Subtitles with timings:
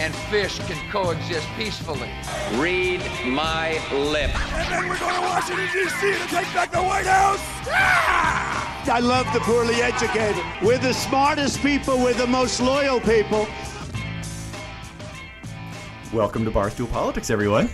[0.00, 2.08] and fish can coexist peacefully.
[2.54, 4.34] Read my lips.
[4.54, 6.12] And then we're going to Washington, D.C.
[6.12, 7.40] to take back the White House.
[7.68, 8.82] Ah!
[8.90, 10.42] I love the poorly educated.
[10.62, 13.46] We're the smartest people, we're the most loyal people.
[16.14, 17.68] Welcome to Barstool Politics, everyone.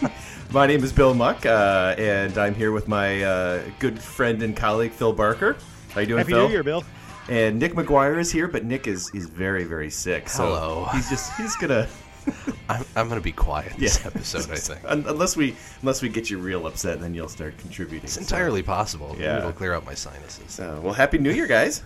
[0.52, 4.56] my name is Bill Muck, uh, and I'm here with my uh, good friend and
[4.56, 5.58] colleague Phil Barker.
[5.90, 6.46] How you doing, Happy Phil?
[6.46, 6.82] New Year, Bill.
[7.28, 10.28] And Nick McGuire is here, but Nick is is very very sick.
[10.28, 10.88] So Hello.
[10.92, 11.88] He's just he's gonna.
[12.68, 14.08] I'm, I'm going to be quiet this Yeah.
[14.08, 14.80] episode, I think.
[14.84, 18.02] Unless we unless we get you real upset, then you'll start contributing.
[18.02, 19.14] It's entirely possible.
[19.16, 19.38] Yeah.
[19.38, 20.58] It'll clear out my sinuses.
[20.58, 21.84] uh, well, happy New Year, guys.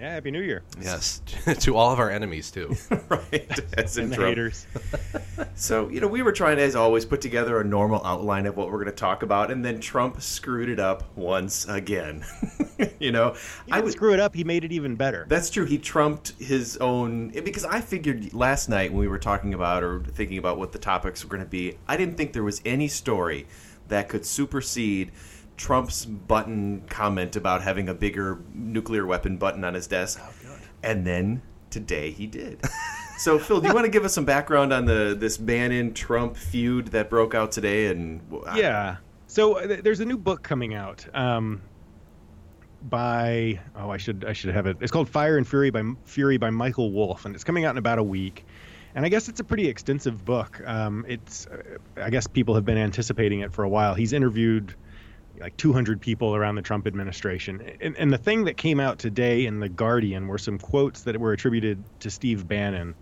[0.00, 0.62] Yeah, Happy New Year.
[0.80, 1.20] Yes,
[1.60, 2.74] to all of our enemies, too.
[3.10, 4.66] right, as And the haters.
[5.54, 8.56] So, you know, we were trying to, as always, put together a normal outline of
[8.56, 12.24] what we're going to talk about, and then Trump screwed it up once again.
[12.98, 13.34] you know,
[13.66, 13.92] He I didn't would.
[13.92, 14.34] screw it up.
[14.34, 15.26] He made it even better.
[15.28, 15.66] That's true.
[15.66, 20.00] He trumped his own because I figured last night when we were talking about or
[20.00, 22.88] thinking about what the topics were going to be, I didn't think there was any
[22.88, 23.46] story
[23.88, 25.12] that could supersede
[25.60, 30.18] Trump's button comment about having a bigger nuclear weapon button on his desk.
[30.82, 32.62] And then today he did.
[33.18, 36.38] So Phil, do you want to give us some background on the this Bannon Trump
[36.38, 37.88] feud that broke out today?
[37.88, 38.22] And
[38.56, 38.96] Yeah.
[39.26, 41.60] So uh, th- there's a new book coming out um,
[42.80, 44.78] by oh I should I should have it.
[44.80, 47.76] It's called Fire and Fury by Fury by Michael Wolff, and it's coming out in
[47.76, 48.46] about a week.
[48.94, 50.62] And I guess it's a pretty extensive book.
[50.66, 53.92] Um, it's uh, I guess people have been anticipating it for a while.
[53.94, 54.74] He's interviewed
[55.40, 57.76] like 200 people around the Trump administration.
[57.80, 61.18] And, and the thing that came out today in the Guardian were some quotes that
[61.18, 62.94] were attributed to Steve Bannon.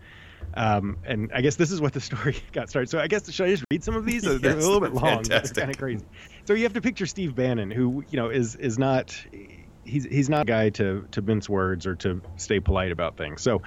[0.55, 2.89] Um, and I guess this is what the story got started.
[2.91, 4.23] So I guess should I just read some of these?
[4.41, 5.25] They're a little bit long.
[5.25, 6.05] Kind of crazy.
[6.45, 9.17] So you have to picture Steve Bannon, who you know is is not
[9.85, 13.43] he's he's not a guy to to mince words or to stay polite about things.
[13.43, 13.63] So.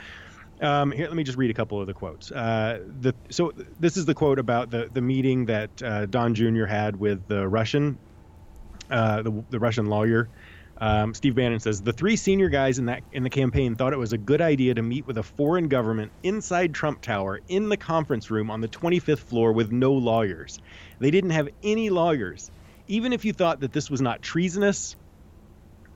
[0.62, 2.32] Um, here, let me just read a couple of the quotes.
[2.32, 6.66] Uh, the, so this is the quote about the, the meeting that uh, Don Jr.
[6.66, 7.98] had with the Russian,
[8.92, 10.30] uh, the, the Russian lawyer.
[10.80, 14.00] Um, Steve Bannon says the three senior guys in that in the campaign thought it
[14.00, 17.78] was a good idea to meet with a foreign government inside Trump Tower in the
[17.78, 20.60] conference room on the 25th floor with no lawyers.
[21.00, 22.52] They didn't have any lawyers.
[22.88, 24.96] Even if you thought that this was not treasonous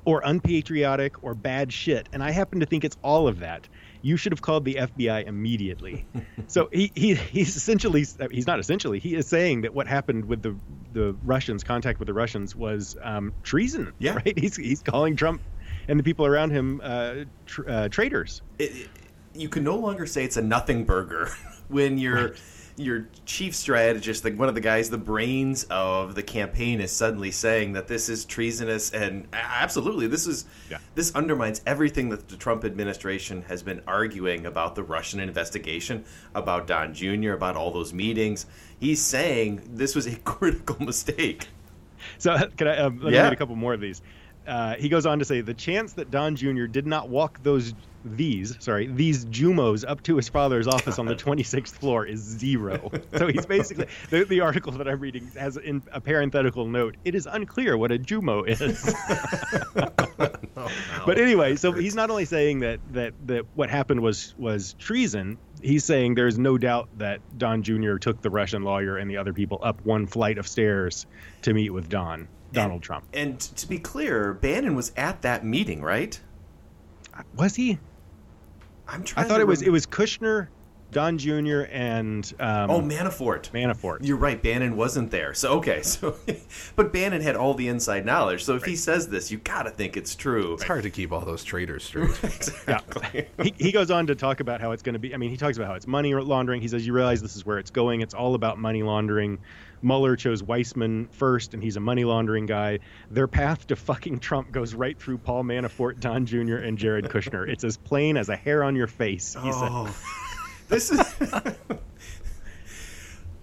[0.06, 3.68] or unpatriotic or bad shit, and I happen to think it's all of that,
[4.06, 6.06] you should have called the FBI immediately.
[6.48, 10.44] so he, he he's essentially he's not essentially he is saying that what happened with
[10.44, 10.56] the
[10.94, 13.94] the Russians contact with the Russians was um, treason.
[13.98, 14.14] Yeah.
[14.16, 14.38] right.
[14.38, 15.42] He's he's calling Trump
[15.88, 17.16] and the people around him uh,
[17.48, 18.42] tr- uh, traitors.
[18.60, 18.90] it, it-
[19.38, 21.30] you can no longer say it's a nothing burger
[21.68, 22.36] when your
[22.78, 27.32] your chief strategist, like one of the guys, the brains of the campaign, is suddenly
[27.32, 30.80] saying that this is treasonous and absolutely this is Yeah.
[30.94, 36.04] this undermines everything that the Trump administration has been arguing about the Russian investigation,
[36.34, 38.46] about Don Jr., about all those meetings.
[38.80, 41.48] He's saying this was a critical mistake.
[42.18, 43.24] So can I um, let me Yeah.
[43.24, 44.02] read a couple more of these?
[44.46, 46.66] Uh, he goes on to say the chance that Don Jr.
[46.66, 47.74] did not walk those
[48.06, 52.92] these sorry these Jumos up to his father's office on the 26th floor is zero.
[53.18, 56.96] so he's basically the, the article that I'm reading has in a parenthetical note.
[57.04, 58.94] It is unclear what a Jumo is.
[60.58, 60.70] Oh,
[61.06, 65.38] but anyway, so he's not only saying that that that what happened was was treason.
[65.62, 67.98] He's saying there's no doubt that Don Jr.
[67.98, 71.08] took the Russian lawyer and the other people up one flight of stairs
[71.42, 73.04] to meet with Don Donald Trump.
[73.14, 76.18] And to be clear, Bannon was at that meeting, right?
[77.36, 77.78] Was he?
[78.88, 80.48] I'm I thought to it was it was Kushner,
[80.92, 81.64] Don Jr.
[81.72, 83.52] and um, Oh, Manafort.
[83.52, 84.00] Manafort.
[84.02, 84.42] You're right.
[84.42, 85.34] Bannon wasn't there.
[85.34, 85.82] So okay.
[85.96, 86.16] So,
[86.76, 88.44] but Bannon had all the inside knowledge.
[88.44, 90.54] So if he says this, you gotta think it's true.
[90.54, 92.10] It's hard to keep all those traitors straight.
[92.24, 93.28] exactly.
[93.44, 95.14] he, he goes on to talk about how it's going to be.
[95.14, 96.62] I mean, he talks about how it's money laundering.
[96.62, 98.02] He says, You realize this is where it's going.
[98.02, 99.40] It's all about money laundering.
[99.86, 102.80] Mueller chose Weissmann first, and he's a money laundering guy.
[103.12, 107.48] Their path to fucking Trump goes right through Paul Manafort, Don Jr., and Jared Kushner.
[107.48, 109.36] It's as plain as a hair on your face.
[109.38, 109.96] Oh,
[110.68, 111.00] this is.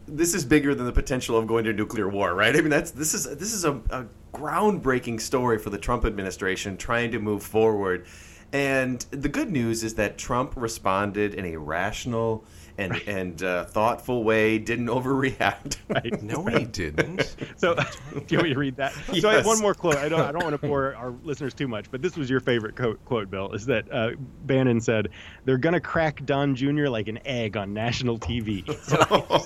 [0.08, 2.54] This is bigger than the potential of going to nuclear war, right?
[2.54, 4.04] I mean, that's this is this is a, a
[4.34, 8.04] groundbreaking story for the Trump administration trying to move forward.
[8.52, 12.44] And the good news is that Trump responded in a rational
[12.82, 14.58] and and uh, thoughtful way.
[14.58, 15.76] Didn't overreact.
[15.92, 16.22] Right.
[16.22, 17.36] No, he didn't.
[17.56, 17.82] So, do
[18.28, 18.92] you want me to read that?
[19.20, 19.96] So I have one more quote.
[19.96, 20.20] I don't.
[20.20, 23.04] I don't want to bore our listeners too much, but this was your favorite quote,
[23.04, 23.52] quote Bill.
[23.52, 24.12] Is that uh,
[24.44, 25.10] Bannon said
[25.44, 26.86] they're gonna crack Don Jr.
[26.88, 28.64] like an egg on national TV.
[28.82, 29.44] So oh,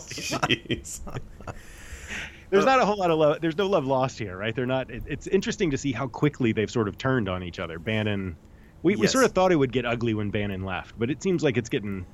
[2.51, 3.41] there's not a whole lot of love.
[3.41, 4.55] There's no love lost here, right?
[4.55, 4.91] They're not.
[4.91, 7.79] It, it's interesting to see how quickly they've sort of turned on each other.
[7.79, 8.37] Bannon.
[8.83, 11.43] We, we sort of thought it would get ugly when Bannon left, but it seems
[11.43, 12.07] like it's getting.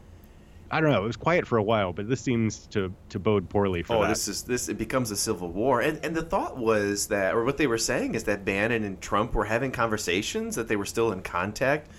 [0.72, 1.04] I don't know.
[1.04, 4.02] It was quiet for a while, but this seems to to bode poorly for Oh,
[4.02, 4.08] that.
[4.08, 4.69] this is this.
[4.70, 7.76] It becomes a civil war, and and the thought was that, or what they were
[7.78, 11.90] saying is that Bannon and Trump were having conversations, that they were still in contact.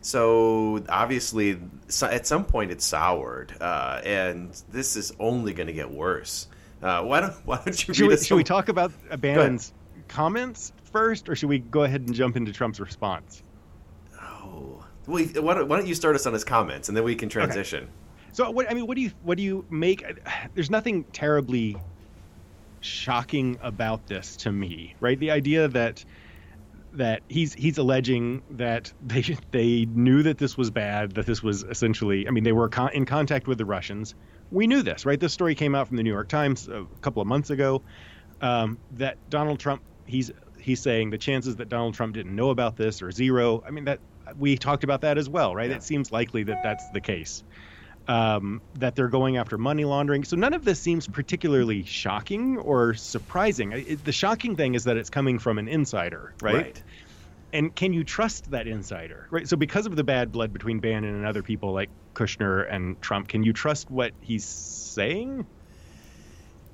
[0.00, 1.58] So obviously,
[1.88, 6.46] so- at some point, it soured, uh, and this is only going to get worse.
[6.82, 9.72] Uh, why don't Why don't you should read we, should we talk about Bannon's
[10.06, 13.42] comments first, or should we go ahead and jump into Trump's response?
[14.22, 17.14] Oh, well, why don't, why don't you start us on his comments, and then we
[17.14, 17.88] can transition.
[18.32, 20.04] So, what I mean, what do you what do you make?
[20.54, 21.76] There's nothing terribly
[22.80, 25.18] shocking about this to me, right?
[25.18, 26.04] The idea that
[26.92, 29.22] that he's he's alleging that they
[29.52, 32.92] they knew that this was bad, that this was essentially, I mean, they were con-
[32.92, 34.14] in contact with the Russians.
[34.50, 35.20] We knew this, right?
[35.20, 37.84] This story came out from the New York Times a couple of months ago.
[38.40, 42.76] Um, that Donald Trump, he's he's saying the chances that Donald Trump didn't know about
[42.76, 43.62] this are zero.
[43.66, 44.00] I mean, that
[44.36, 45.70] we talked about that as well, right?
[45.70, 47.42] It seems likely that that's the case.
[48.08, 50.24] Um, that they're going after money laundering.
[50.24, 53.72] So none of this seems particularly shocking or surprising.
[53.72, 56.54] It, the shocking thing is that it's coming from an insider, right?
[56.54, 56.82] Right.
[57.52, 59.26] And can you trust that insider?
[59.30, 59.46] Right.
[59.46, 63.28] So because of the bad blood between Bannon and other people like Kushner and Trump,
[63.28, 65.46] can you trust what he's saying?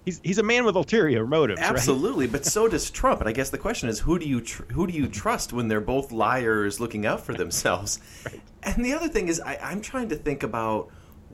[0.05, 1.71] He's he's a man with ulterior motives, right?
[1.71, 3.21] Absolutely, but so does Trump.
[3.21, 5.69] And I guess the question is, who do you tr- who do you trust when
[5.69, 8.01] they're both liars looking out for themselves?
[8.67, 10.89] And the other thing is, I, I'm trying to think about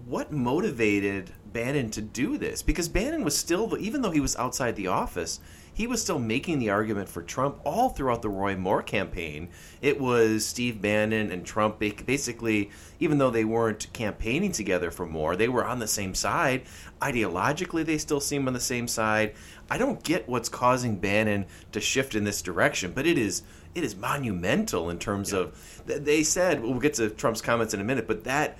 [0.06, 4.76] what motivated Bannon to do this because Bannon was still, even though he was outside
[4.76, 5.40] the office,
[5.72, 9.48] he was still making the argument for Trump all throughout the Roy Moore campaign.
[9.80, 15.36] It was Steve Bannon and Trump basically, even though they weren't campaigning together for Moore,
[15.36, 16.64] they were on the same side.
[17.00, 19.34] Ideologically, they still seem on the same side.
[19.70, 23.42] I don't get what's causing Bannon to shift in this direction, but it is
[23.74, 27.80] it is monumental in terms of th- they said we'll get to Trump's comments in
[27.80, 28.58] a minute, but that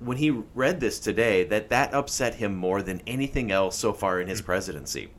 [0.00, 4.20] when he read this today, that that upset him more than anything else so far
[4.20, 5.10] in his presidency.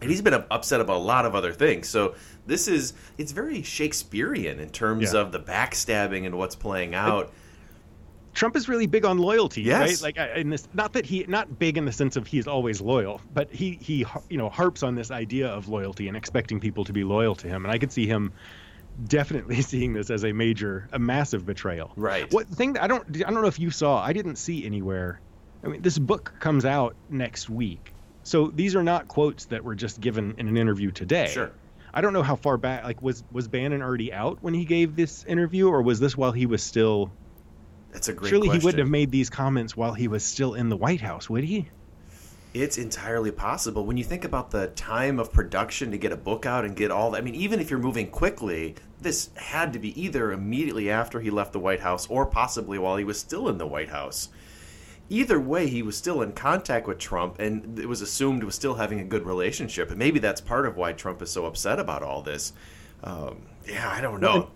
[0.00, 1.88] And he's been upset about a lot of other things.
[1.88, 2.14] So
[2.46, 5.20] this is it's very Shakespearean in terms Yeah.
[5.20, 7.32] of the backstabbing and what's playing out.
[8.34, 10.02] Trump is really big on loyalty, Yes.
[10.02, 10.16] right?
[10.18, 13.20] Like, in this, not that he, not big in the sense of he's always loyal,
[13.34, 16.94] but he, he, you know, harps on this idea of loyalty and expecting people to
[16.94, 17.64] be loyal to him.
[17.66, 18.32] And I could see him
[19.06, 21.92] definitely seeing this as a major, a massive betrayal.
[21.96, 22.32] Right.
[22.32, 25.20] What thing that I don't, I don't know if you saw, I didn't see anywhere.
[25.64, 27.92] I mean, this book comes out next week,
[28.24, 31.28] so these are not quotes that were just given in an interview today.
[31.28, 31.52] Sure.
[31.94, 32.84] I don't know how far back.
[32.84, 36.32] Like, was was Bannon already out when he gave this interview, or was this while
[36.32, 37.12] he was still?
[37.92, 38.60] That's a great Surely question.
[38.60, 41.44] he wouldn't have made these comments while he was still in the White House, would
[41.44, 41.68] he?
[42.54, 43.86] It's entirely possible.
[43.86, 46.90] When you think about the time of production to get a book out and get
[46.90, 50.90] all that, I mean, even if you're moving quickly, this had to be either immediately
[50.90, 53.88] after he left the White House or possibly while he was still in the White
[53.88, 54.28] House.
[55.08, 58.74] Either way, he was still in contact with Trump, and it was assumed was still
[58.74, 59.90] having a good relationship.
[59.90, 62.52] And maybe that's part of why Trump is so upset about all this.
[63.02, 64.50] Um, yeah, I don't know.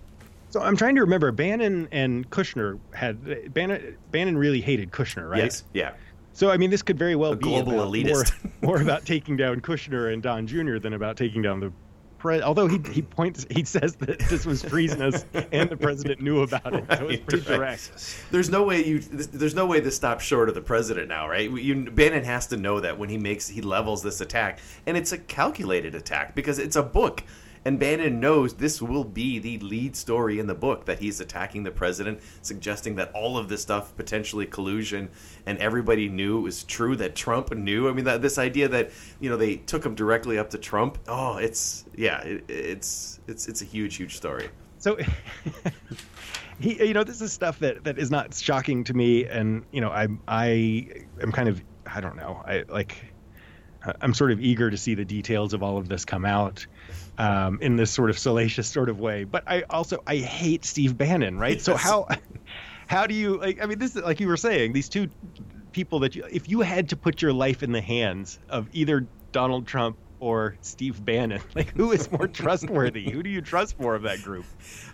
[0.51, 1.33] So I'm trying to remember.
[1.33, 3.97] Bannon and Kushner had Bannon.
[4.11, 5.43] Bannon really hated Kushner, right?
[5.43, 5.93] Yes, yeah.
[6.37, 8.31] So I mean, this could very well A be global elitist.
[8.63, 10.77] More, more about taking down Kushner and Don Jr.
[10.79, 11.73] than about taking down the.
[12.19, 12.47] president.
[12.47, 16.75] although he he points he says that this was treasonous and the president knew about
[16.75, 17.57] it, so it's pretty Right.
[17.59, 18.21] direct.
[18.31, 18.99] There's no way you.
[18.99, 21.51] There's no way this stops short of the president now, right?
[21.51, 25.13] You, Bannon has to know that when he makes he levels this attack, and it's
[25.13, 27.23] a calculated attack because it's a book,
[27.67, 31.65] and Bannon knows this will be the lead story in the book that he's attacking
[31.65, 35.09] the president, suggesting that all of this stuff potentially collusion,
[35.47, 37.89] and everybody knew it was true that Trump knew.
[37.89, 40.99] I mean, that this idea that you know they took him directly up to Trump.
[41.09, 44.49] Oh, it's yeah, it, it's it's it's a huge, huge story.
[44.79, 44.97] So
[46.61, 49.81] he you know this is stuff that that is not shocking to me and you
[49.81, 50.89] know I I
[51.21, 52.41] am kind of I don't know.
[52.47, 52.97] I like
[54.01, 56.65] I'm sort of eager to see the details of all of this come out
[57.19, 59.25] um, in this sort of salacious sort of way.
[59.25, 61.61] But I also I hate Steve Bannon, right?
[61.61, 62.09] So how
[62.87, 65.09] how do you like I mean this is like you were saying these two
[65.73, 69.07] people that you if you had to put your life in the hands of either
[69.33, 71.43] Donald Trump or Steve Bannon?
[71.55, 73.11] Like, who is more trustworthy?
[73.11, 74.45] who do you trust more of that group?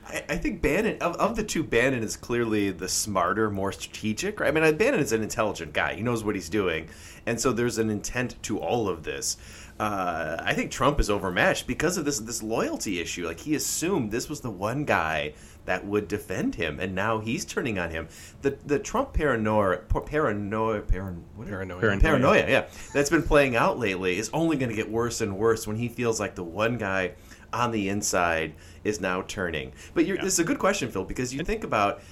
[0.06, 4.40] I, I think Bannon of, of the two, Bannon is clearly the smarter, more strategic.
[4.40, 4.56] Right?
[4.56, 5.94] I mean, Bannon is an intelligent guy.
[5.94, 6.88] He knows what he's doing,
[7.26, 9.36] and so there's an intent to all of this.
[9.78, 13.26] Uh, I think Trump is overmatched because of this this loyalty issue.
[13.26, 17.44] Like he assumed this was the one guy that would defend him, and now he's
[17.44, 18.08] turning on him.
[18.42, 21.24] The the Trump paranoia, paranoia, paran.
[21.36, 21.80] Paranoia.
[21.80, 22.00] Paranoia.
[22.00, 25.66] paranoia, yeah, that's been playing out lately is only going to get worse and worse
[25.66, 27.12] when he feels like the one guy
[27.52, 29.72] on the inside is now turning.
[29.94, 32.02] But you're, this is a good question, Phil, because you think about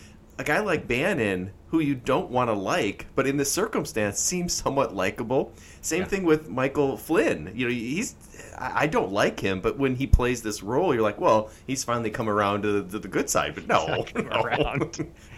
[0.40, 4.52] a guy like Bannon, who you don't want to like, but in this circumstance seems
[4.54, 5.52] somewhat likable.
[5.82, 7.52] Same thing with Michael Flynn.
[7.54, 8.14] You know, he's
[8.59, 11.85] I I don't like him, but when he plays this role, you're like, well, he's
[11.85, 13.54] finally come around to the, to the good side.
[13.54, 14.90] But no, no.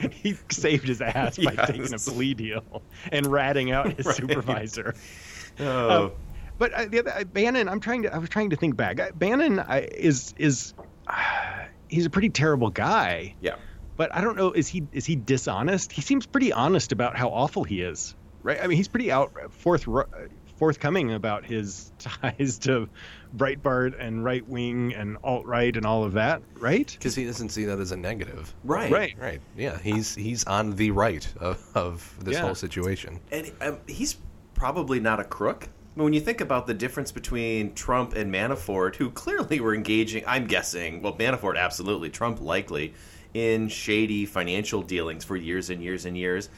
[0.10, 1.66] He saved his ass by Yes.
[1.66, 4.16] taking a plea deal and ratting out his Right.
[4.16, 4.94] supervisor.
[5.60, 6.04] Oh.
[6.06, 6.12] Um,
[6.58, 8.14] but uh, the other, uh, Bannon, I'm trying to.
[8.14, 9.00] I was trying to think back.
[9.00, 10.74] Uh, Bannon uh, is is
[11.88, 13.34] he's a pretty terrible guy.
[13.40, 13.56] Yeah.
[14.02, 14.50] But I don't know.
[14.50, 15.92] Is he is he dishonest?
[15.92, 18.16] He seems pretty honest about how awful he is.
[18.42, 18.58] Right.
[18.60, 19.86] I mean, he's pretty out forth
[20.56, 22.88] forthcoming about his ties to
[23.36, 26.42] Breitbart and right wing and alt right and all of that.
[26.58, 26.90] Right.
[26.98, 28.52] Because he doesn't see that as a negative.
[28.64, 28.90] Right.
[28.90, 29.14] Right.
[29.16, 29.40] Right.
[29.56, 29.78] Yeah.
[29.78, 32.40] He's he's on the right of, of this Yeah.
[32.40, 33.20] whole situation.
[33.30, 34.16] And um, he's
[34.54, 35.68] probably not a crook.
[35.94, 39.76] I mean, when you think about the difference between Trump and Manafort, who clearly were
[39.76, 42.94] engaging, I'm guessing, well, Manafort absolutely, Trump likely,
[43.34, 46.48] in shady financial dealings for years and years and years.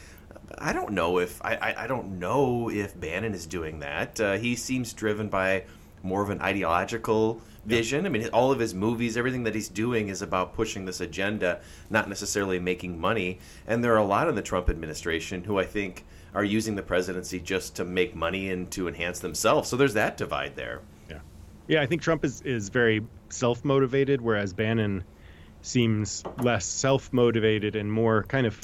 [0.59, 4.21] I don't know if I, I, I don't know if Bannon is doing that.
[4.21, 5.65] Uh, he seems driven by
[6.03, 8.07] more of an ideological vision.
[8.07, 11.61] I mean, all of his movies, everything that he's doing is about pushing this agenda,
[11.91, 13.39] not necessarily making money.
[13.67, 16.05] And there are a lot in the Trump administration who I think
[16.35, 19.69] are using the presidency just to make money and to enhance themselves.
[19.69, 20.83] So there's that divide there.
[21.09, 21.21] Yeah.
[21.69, 25.05] Yeah, I think Trump is, is very self motivated, whereas Bannon
[25.65, 28.61] seems less self motivated and more kind of.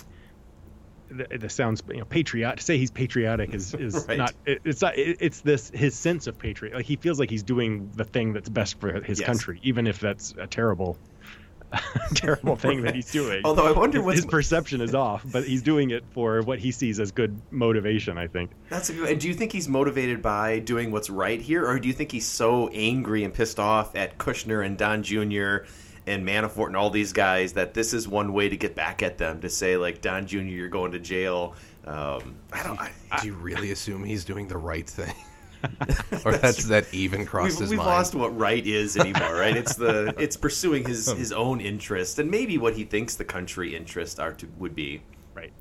[1.12, 2.58] This sounds, you know, patriot.
[2.58, 4.16] To say he's patriotic is is Right.
[4.18, 4.32] not.
[4.46, 4.96] It, it's not.
[4.96, 6.72] It, it's this his sense of patriot.
[6.74, 9.26] Like he feels like he's doing the thing that's best for his Yes.
[9.26, 10.96] country, even if that's a terrible,
[12.14, 13.40] terrible thing that he's doing.
[13.44, 16.60] Although I wonder his, what's- his perception is off, but he's doing it for what
[16.60, 18.16] he sees as good motivation.
[18.16, 18.52] I think.
[18.68, 19.10] That's a good.
[19.10, 22.12] And do you think he's motivated by doing what's right here, or do you think
[22.12, 25.66] he's so angry and pissed off at Kushner and Don Jr.
[26.06, 29.18] and Manafort and all these guys that this is one way to get back at
[29.18, 30.38] them to say like Don Jr.
[30.38, 31.54] you're going to jail.
[31.84, 32.78] Um, I don't.
[32.78, 32.90] I,
[33.20, 35.14] Do you really assume he's doing the right thing?
[36.24, 37.88] or that's that even crossed we've his we've mind?
[37.90, 39.54] lost what right is anymore, right?
[39.56, 43.76] It's the it's pursuing his his own interest and maybe what he thinks the country
[43.76, 45.02] interests are to would be.
[45.34, 45.52] Right.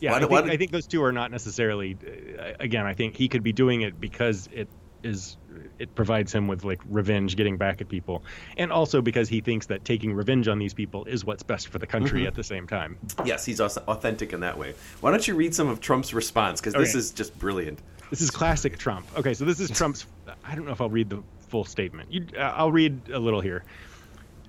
[0.00, 1.96] Yeah, Why I, do- think, why I think those two are not necessarily.
[2.38, 4.68] Uh, again, I think he could be doing it because it
[5.02, 5.36] is
[5.78, 8.22] it provides him with like revenge, getting back at people,
[8.56, 11.78] and also because he thinks that taking revenge on these people is what's best for
[11.78, 12.26] the country Mhm.
[12.28, 12.96] at the same time.
[13.24, 14.74] Yes, he's authentic in that way.
[15.00, 16.98] Why don't you read some of Trump's response because this Okay.
[16.98, 17.80] is just brilliant.
[18.10, 19.06] This is classic Trump.
[19.16, 20.06] Okay, so this is Trump's.
[20.44, 22.12] I don't know if I'll read the full statement.
[22.12, 23.64] You, uh, I'll read a little here.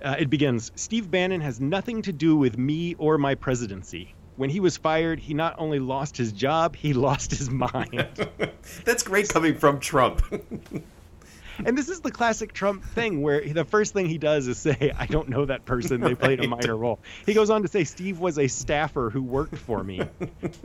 [0.04, 4.14] Uh, it begins Steve Bannon has nothing to do with me or my presidency.
[4.36, 8.06] When he was fired, he not only lost his job, he lost his mind.
[8.84, 10.22] That's great coming from Trump.
[11.64, 14.92] and this is the classic Trump thing where the first thing he does is say,
[14.98, 16.00] I don't know that person.
[16.00, 16.98] They played a minor role.
[17.26, 20.02] He goes on to say, Steve was a staffer who worked for me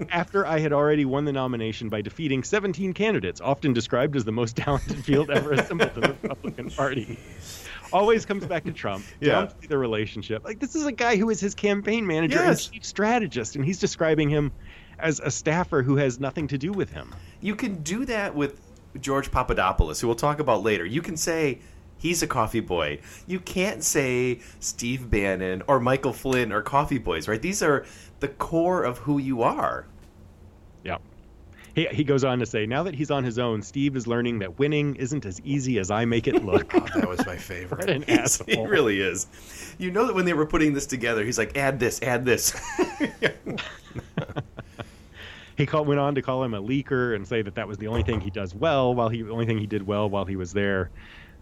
[0.09, 4.31] after I had already won the nomination by defeating 17 candidates, often described as the
[4.31, 7.19] most talented field ever assembled in the Republican Party.
[7.94, 9.03] Always comes back to Trump.
[9.20, 9.50] Yeah.
[9.67, 10.44] The relationship.
[10.44, 12.65] Like, this is a guy who is his campaign manager Yes.
[12.67, 14.51] and chief strategist, and he's describing him
[15.00, 17.13] as a staffer who has nothing to do with him.
[17.41, 18.60] You can do that with
[19.00, 20.86] George Papadopoulos, who we'll talk about later.
[20.86, 21.60] You can say
[21.98, 23.00] he's a coffee boy.
[23.27, 27.41] You can't say Steve Bannon or Michael Flynn or coffee boys, right?
[27.41, 27.86] These are
[28.20, 29.86] the core of who you are.
[30.84, 30.98] Yeah.
[31.77, 34.39] He, he goes on to say, now that he's on his own, Steve is learning
[34.39, 36.72] that winning isn't as easy as I make it look.
[36.96, 37.81] that was my favorite.
[37.81, 38.48] What an asshole.
[38.48, 39.27] he really is.
[39.77, 42.60] You know that when they were putting this together, he's like, add this, add this.
[45.55, 47.88] He called, went on to call him a leaker and say that that was the
[47.88, 50.36] only thing he does well while he, the only thing he did well while he
[50.36, 50.91] was there.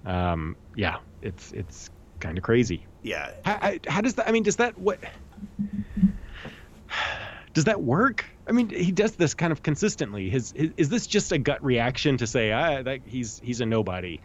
[0.06, 1.90] Um, yeah, it's, it's
[2.22, 2.86] kind of crazy.
[3.04, 3.32] yeah.
[3.44, 5.00] How, how- how does that, I mean, does that, what,
[7.54, 8.26] does that work?
[8.48, 10.30] I mean, he does this kind of consistently.
[10.30, 13.66] His, his is this just a gut reaction to say, ah, that he's he's a
[13.66, 14.22] nobody,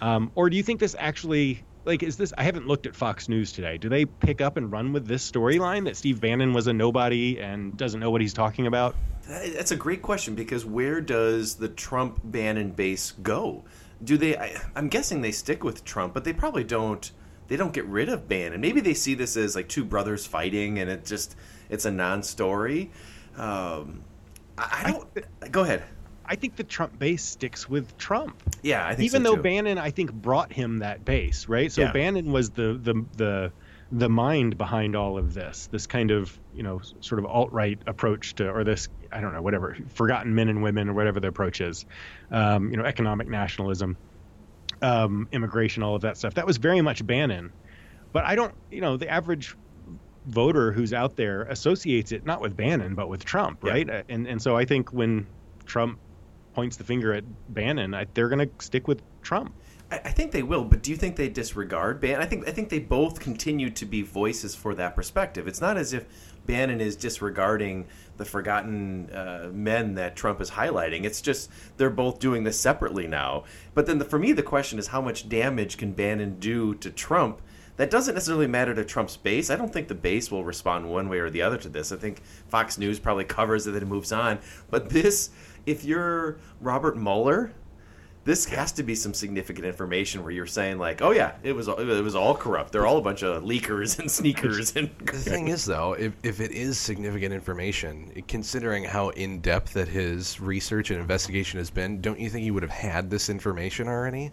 [0.00, 2.32] um, or do you think this actually like is this?
[2.38, 3.78] I haven't looked at Fox News today.
[3.78, 7.40] Do they pick up and run with this storyline that Steve Bannon was a nobody
[7.40, 8.94] and doesn't know what he's talking about?
[9.26, 13.64] That's a great question because where does the Trump Bannon base go?
[14.04, 14.36] do they?
[14.36, 17.10] I, I'm guessing they stick with Trump, but they probably don't.
[17.46, 18.60] They don't get rid of Bannon.
[18.60, 21.36] Maybe they see this as like two brothers fighting, and it just
[21.68, 22.90] it's a non-story.
[23.36, 24.02] Um,
[24.56, 25.52] I, I don't.
[25.52, 25.82] go ahead.
[26.26, 28.42] I think the Trump base sticks with Trump.
[28.62, 29.42] Yeah, I think even so, though too.
[29.42, 31.70] Bannon, I think, brought him that base, right?
[31.70, 31.92] So Yeah.
[31.92, 33.52] Bannon was the the the
[33.92, 37.78] the mind behind all of this, this kind of you know sort of alt right
[37.86, 41.28] approach to, or this I don't know whatever forgotten men and women or whatever the
[41.28, 41.84] approach is,
[42.30, 43.96] um, you know, economic nationalism,
[44.82, 46.34] um, immigration, all of that stuff.
[46.34, 47.52] That was very much Bannon,
[48.12, 49.56] but I don't, you know, the average
[50.26, 53.88] voter who's out there associates it not with Bannon but with Trump, right?
[53.88, 55.26] Uh, And and so I think when
[55.66, 55.98] Trump
[56.54, 59.52] points the finger at Bannon, I, they're going to stick with Trump.
[59.90, 62.22] I, I think they will, but do you think they disregard Bannon?
[62.22, 65.46] I think I think they both continue to be voices for that perspective.
[65.46, 66.06] It's not as if
[66.46, 71.04] Bannon is disregarding the forgotten uh, men that Trump is highlighting.
[71.04, 73.44] It's just they're both doing this separately now.
[73.74, 76.90] But then the, for me, the question is how much damage can Bannon do to
[76.90, 77.40] Trump?
[77.76, 79.50] That doesn't necessarily matter to Trump's base.
[79.50, 81.90] I don't think the base will respond one way or the other to this.
[81.90, 84.38] I think Fox News probably covers it and moves on.
[84.70, 85.30] But this,
[85.66, 87.52] if you're Robert Mueller,
[88.24, 91.68] this has to be some significant information where you're saying like, oh yeah, it was
[91.68, 92.72] it was all corrupt.
[92.72, 94.90] They're all a bunch of leakers and sneakers and.
[94.98, 99.88] The thing is, though, if, if it is significant information, considering how in depth that
[99.88, 103.88] his research and investigation has been, don't you think he would have had this information
[103.88, 104.30] already?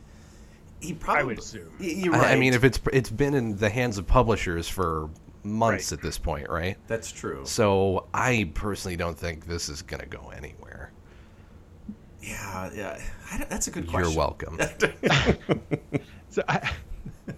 [0.82, 1.22] He probably.
[1.22, 1.72] I would assume.
[1.80, 2.32] You're I- right.
[2.32, 5.10] I mean, if it's it's been in the hands of publishers for
[5.44, 6.78] months at this point, right?
[6.88, 7.42] That's true.
[7.46, 10.92] So I personally don't think this is going to go anywhere.
[12.22, 13.02] Yeah, yeah.
[13.32, 14.12] I don't- that's a good question.
[14.12, 14.60] You're welcome.
[16.32, 16.72] So I,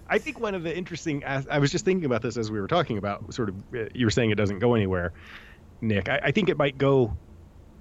[0.08, 1.24] I think one of the interesting.
[1.24, 3.34] I was just thinking about this as we were talking about.
[3.34, 5.12] Sort of, uh, you were saying it doesn't go anywhere,
[5.80, 6.08] Nick.
[6.08, 7.16] I, I think it might go.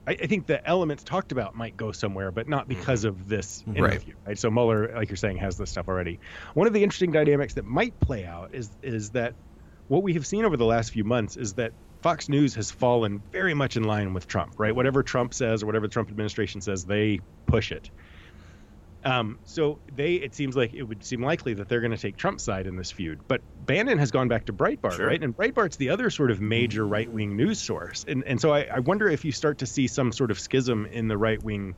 [0.08, 2.80] I, I think the elements talked about might go somewhere, but not mm-hmm.
[2.80, 3.82] because of this mm-hmm.
[3.82, 3.94] Right.
[3.94, 4.14] interview.
[4.26, 4.38] Right.
[4.38, 6.20] So Mueller, like you're saying, has this stuff already.
[6.54, 9.36] One of the interesting dynamics that might play out is is that
[9.88, 13.22] what we have seen over the last few months is that Fox News has fallen
[13.32, 14.54] very much in line with Trump.
[14.58, 14.76] Right.
[14.76, 17.90] Whatever Trump says or whatever the Trump administration says, they push it.
[19.06, 22.16] Um, so they, it seems like it would seem likely that they're going to take
[22.18, 23.20] Trump's side in this feud.
[23.28, 25.08] But Bannon has gone back to Breitbart, Sure.
[25.08, 25.22] right?
[25.22, 28.06] And Breitbart's the other sort of major right wing news source.
[28.08, 30.86] And and so I, I wonder if you start to see some sort of schism
[30.86, 31.76] in the right wing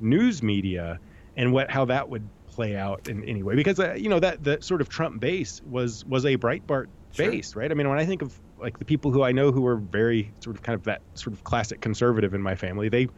[0.00, 0.98] news media
[1.36, 4.42] and what how that would play out in any way because uh, you know that
[4.42, 7.30] the sort of Trump base was was a Breitbart Sure.
[7.30, 7.70] base, right?
[7.70, 10.32] I mean, when I think of like the people who I know who are very
[10.40, 13.08] sort of kind of that sort of classic conservative in my family, they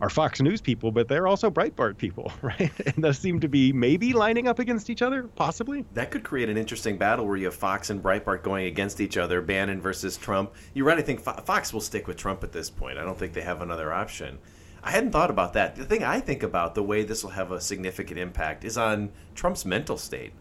[0.00, 2.72] are Fox News people, but they're also Breitbart people, right?
[2.86, 5.84] And those seem to be maybe lining up against each other, possibly.
[5.94, 9.16] That could create an interesting battle where you have Fox and Breitbart going against each
[9.16, 10.54] other, Bannon versus Trump.
[10.74, 10.98] You're right.
[10.98, 12.98] I think Fo- Fox will stick with Trump at this point.
[12.98, 14.38] I don't think they have another option.
[14.82, 15.74] I hadn't thought about that.
[15.74, 19.10] The thing I think about the way this will have a significant impact is on
[19.34, 20.32] Trump's mental state.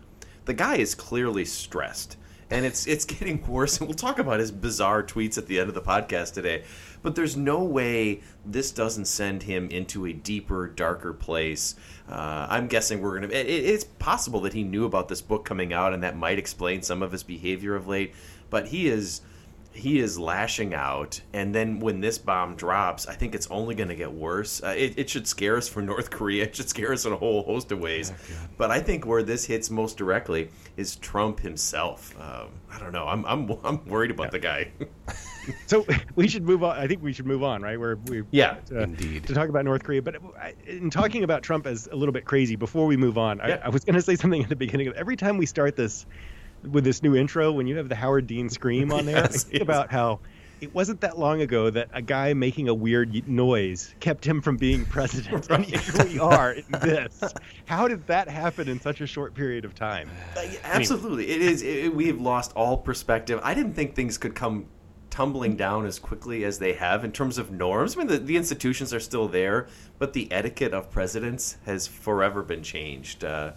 [0.46, 2.18] The guy is clearly stressed,
[2.50, 3.78] and it's it's getting worse.
[3.78, 6.64] And we'll talk about his bizarre tweets at the end of the podcast today.
[7.02, 11.76] But there's no way this doesn't send him into a deeper, darker place.
[12.10, 13.34] Uh, I'm guessing we're gonna.
[13.34, 16.82] It, it's possible that he knew about this book coming out, and that might explain
[16.82, 18.14] some of his behavior of late.
[18.50, 19.22] But he is
[19.76, 23.90] he is lashing out and then when this bomb drops i think it's only going
[23.90, 26.94] to get worse uh, it, it should scare us for north korea it should scare
[26.94, 28.14] us in a whole host of ways
[28.58, 33.06] but i think where this hits most directly is trump himself um, i don't know
[33.06, 34.72] i'm, I'm, I'm worried about the guy
[35.68, 35.86] So
[36.16, 36.76] we should move on.
[36.76, 37.80] I think we should move on, right?
[37.80, 39.28] Where we Yeah, to, indeed.
[39.28, 40.02] to talk about North Korea.
[40.02, 40.16] But
[40.66, 43.60] in talking about Trump as a little bit crazy, before we move on, Yeah.
[43.64, 44.88] I, I was going to say something at the beginning.
[44.88, 46.08] of Every time we start this
[46.72, 49.44] with this new intro, when you have the Howard Dean scream on there, I Yes,
[49.44, 50.20] think about how
[50.62, 54.58] it wasn't that long ago that a guy making a weird noise kept him from
[54.58, 55.50] being president.
[55.56, 57.24] And here we are in this.
[57.66, 60.10] How did that happen in such a short period of time?
[60.36, 64.36] Uh, absolutely it is it, we have lost all perspective i didn't think things could
[64.36, 64.66] come
[65.10, 68.36] tumbling down as quickly as they have in terms of norms i mean the, the
[68.36, 73.52] institutions are still there but the etiquette of presidents has forever been changed uh,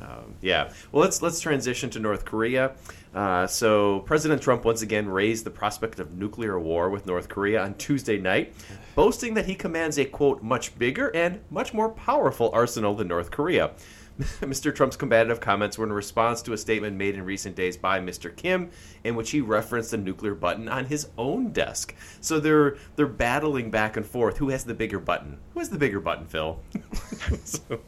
[0.00, 2.72] um, yeah well let's let's transition to north korea
[3.14, 7.62] uh, so president trump once again raised the prospect of nuclear war with north korea
[7.62, 8.54] on tuesday night
[8.94, 13.30] boasting that he commands a quote much bigger and much more powerful arsenal than north
[13.30, 13.70] korea
[14.40, 14.74] Mr.
[14.74, 18.34] Trump's combative comments were in response to a statement made in recent days by Mr.
[18.34, 18.70] Kim,
[19.04, 21.94] in which he referenced the nuclear button on his own desk.
[22.20, 24.36] So they're they're battling back and forth.
[24.36, 25.38] Who has the bigger button?
[25.54, 26.60] Who has the bigger button, Phil?
[27.44, 27.80] So-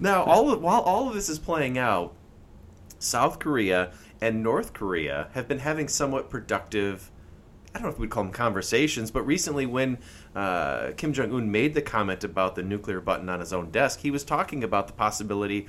[0.00, 2.14] now, all of, while all of this is playing out,
[2.98, 7.10] South Korea and North Korea have been having somewhat productive
[7.74, 9.98] I don't know if we'd call them conversations, but recently when
[10.36, 13.98] uh, Kim Jong Un made the comment about the nuclear button on his own desk,
[13.98, 15.66] he was talking about the possibility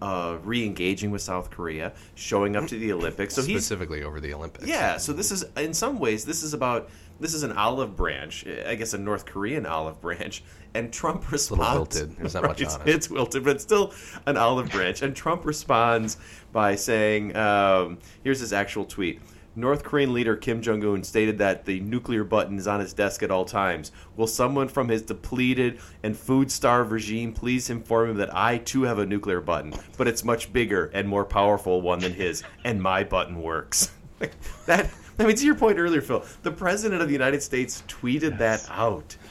[0.00, 3.34] of re-engaging with South Korea, showing up to the Olympics.
[3.34, 4.68] So specifically over the Olympics.
[4.68, 4.98] yeah.
[4.98, 8.74] So this is in some ways this is about this is an olive branch, I
[8.74, 10.42] guess a North Korean olive branch,
[10.74, 11.96] and Trump responds.
[11.96, 12.16] It's wilted.
[12.18, 12.94] There's not much on it.
[12.94, 13.92] It's wilted, but it's still
[14.26, 15.02] an olive branch.
[15.02, 16.16] And Trump responds
[16.52, 19.20] by saying, um, "Here's his actual tweet."
[19.58, 23.24] North Korean leader Kim Jong Un stated that the nuclear button is on his desk
[23.24, 23.90] at all times.
[24.16, 28.82] Will someone from his depleted and food starved regime please inform him that I too
[28.82, 32.80] have a nuclear button, but it's much bigger and more powerful one than his, and
[32.80, 33.90] my button works.
[34.66, 38.38] that I mean, to your point earlier, Phil, the president of the United States tweeted
[38.38, 39.16] that out.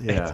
[0.00, 0.32] Yeah.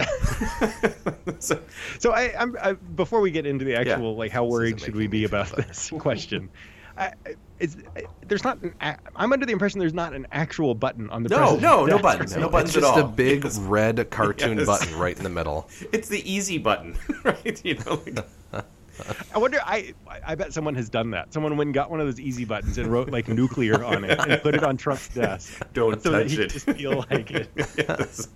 [1.40, 1.60] so,
[1.98, 5.06] so I, I'm I, before we get into the actual like how worried should we
[5.08, 6.48] be about this question?
[6.96, 8.72] I, I- it's, I, there's not an.
[8.80, 11.80] a- I'm under the impression there's not an actual button on the No, president's no,
[11.84, 12.02] no desk.
[12.02, 13.10] buttons, no buttons it's just at all.
[13.10, 14.66] a big red cartoon Yes.
[14.66, 15.68] button right in the middle.
[15.92, 17.60] It's the easy button, right?
[17.64, 18.64] You know, like-
[19.34, 19.58] I wonder.
[19.64, 19.94] I
[20.26, 21.32] I bet someone has done that.
[21.32, 24.18] Someone went and got one of those easy buttons and wrote like nuclear on it
[24.18, 25.62] and put it on Trump's desk.
[25.72, 26.50] Don't so that touch he it.
[26.50, 27.48] Just feel like it.
[27.76, 28.28] Yes.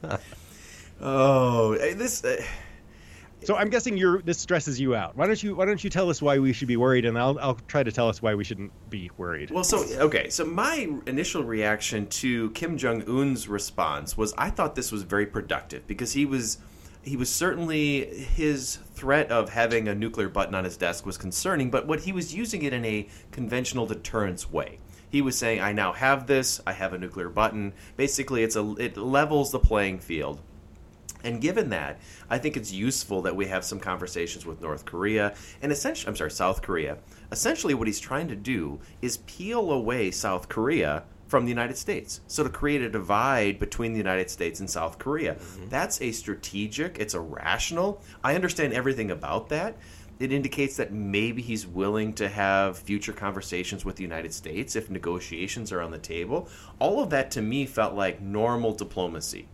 [1.00, 2.24] Oh, eh, this.
[2.24, 2.42] Uh,
[3.44, 5.16] So I'm guessing you're this stresses you out.
[5.16, 7.36] Why don't you Why don't you tell us why we should be worried, and I'll
[7.40, 9.50] I'll try to tell us why we shouldn't be worried.
[9.50, 14.76] well, so okay, so my initial reaction to Kim Jong Un's response was I thought
[14.76, 16.58] this was very productive because he was
[17.02, 21.70] he was certainly his threat of having a nuclear button on his desk was concerning,
[21.70, 24.78] but what he was using it in a conventional deterrence way.
[25.10, 26.60] He was saying, "I now have this.
[26.66, 30.40] I have a nuclear button." Basically, it's a it levels the playing field.
[31.24, 35.34] And given that, I think it's useful that we have some conversations with North Korea
[35.60, 36.98] and essentially, I'm sorry, South Korea.
[37.30, 42.20] Essentially, what he's trying to do is peel away South Korea from the United States.
[42.26, 45.38] So to create a divide between the United States and South Korea.
[45.70, 48.02] That's a strategic, it's a rational.
[48.22, 49.78] I understand everything about that.
[50.20, 54.90] It indicates that maybe he's willing to have future conversations with the United States if
[54.90, 56.50] negotiations are on the table.
[56.78, 59.48] All of that to me felt like normal diplomacy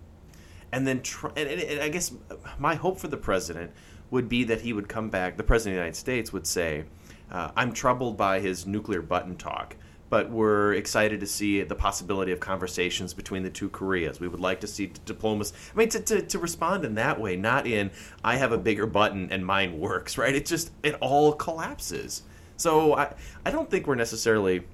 [0.73, 1.03] and then
[1.37, 2.13] and, and I guess
[2.59, 3.71] my hope for the president
[4.11, 5.37] would be that he would come back.
[5.37, 6.85] The president of the United States would say,
[7.31, 9.77] uh, "I'm troubled by his nuclear button talk."
[10.11, 14.21] But we're excited to see the possibility of conversations between the two Koreas.
[14.21, 15.55] We would like to see diplomacy.
[15.75, 17.91] I mean, to, to, to respond in that way, not in
[18.25, 20.35] "I have a bigger button and mine works." Right?
[20.35, 22.23] It just it all collapses.
[22.57, 24.65] So I I don't think we're necessarily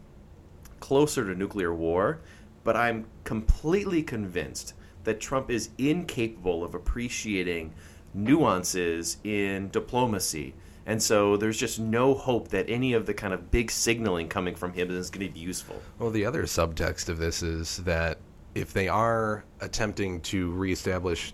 [0.81, 2.21] closer to nuclear war,
[2.63, 7.73] but I'm completely convinced that Trump is incapable of appreciating
[8.15, 10.55] nuances in diplomacy.
[10.87, 14.55] And so there's just no hope that any of the kind of big signaling coming
[14.55, 15.81] from him is going to be useful.
[15.99, 18.19] Well, the other subtext of this is that
[18.55, 21.33] if they are attempting to reestablish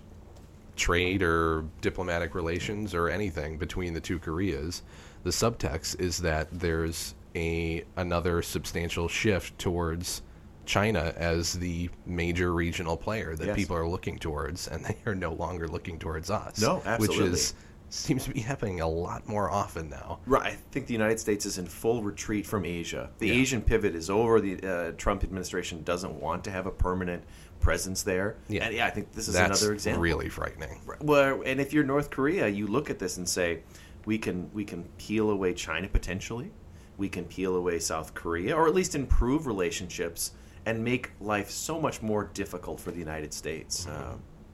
[0.76, 4.82] trade or diplomatic relations or anything between the two Koreas,
[5.24, 10.22] the subtext is that there's a another substantial shift towards
[10.64, 13.56] China as the major regional player that Yes.
[13.56, 16.60] people are looking towards, and they are no longer looking towards us.
[16.60, 17.24] No, absolutely.
[17.24, 17.54] Which is
[17.90, 20.20] seems to be happening a lot more often now.
[20.26, 20.53] Right.
[20.53, 23.11] I think the United States is in full retreat from Asia.
[23.18, 23.35] The Yeah.
[23.35, 24.40] Asian pivot is over.
[24.40, 27.24] The uh, Trump administration doesn't want to have a permanent
[27.59, 28.37] presence there.
[28.48, 28.64] Yeah.
[28.64, 30.03] And yeah, I think this is That's another example.
[30.03, 30.81] really frightening.
[31.00, 33.61] Well, and if you're North Korea, you look at this and say,
[34.07, 36.50] we can we can peel away China potentially,
[36.96, 40.33] we can peel away South Korea, or at least improve relationships
[40.64, 43.87] and make life so much more difficult for the United States.
[43.87, 44.12] Mm-hmm.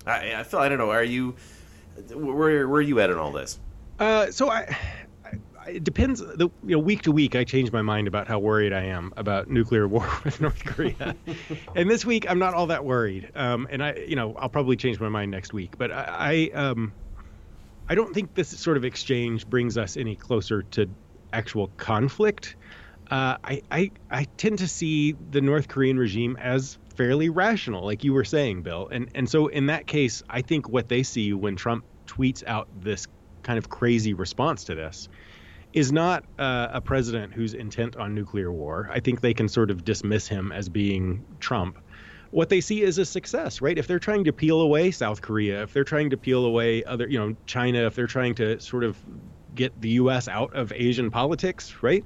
[0.09, 0.91] Uh, I, I feel I don't know.
[0.91, 1.35] Are you
[2.15, 3.59] where where are you at in all this?
[3.99, 4.77] Uh, so I,
[5.25, 6.21] I, it depends.
[6.21, 9.13] The, you know, week to week, I change my mind about how worried I am
[9.17, 11.17] about nuclear war with North Korea.
[11.75, 13.31] and this week, I'm not all that worried.
[13.35, 15.77] Um, and I, you know, I'll probably change my mind next week.
[15.79, 16.93] But I, I, um,
[17.89, 20.89] I don't think this sort of exchange brings us any closer to
[21.33, 22.57] actual conflict.
[23.11, 28.05] Uh, I, I, I tend to see the North Korean regime as fairly rational, like
[28.05, 28.89] you were saying, Bill.
[28.91, 32.69] And and so in that case, I think what they see when Trump tweets out
[32.81, 33.07] this
[33.43, 35.09] kind of crazy response to this
[35.73, 38.89] is not uh, a president who's intent on nuclear war.
[38.91, 41.79] I think they can sort of dismiss him as being Trump.
[42.31, 43.79] What they see is a success, right?
[43.79, 47.07] If they're trying to peel away South Korea, if they're trying to peel away other,
[47.09, 48.99] you know, China, if they're trying to sort of
[49.55, 50.29] get the U.S.
[50.29, 52.05] out of Asian politics, right?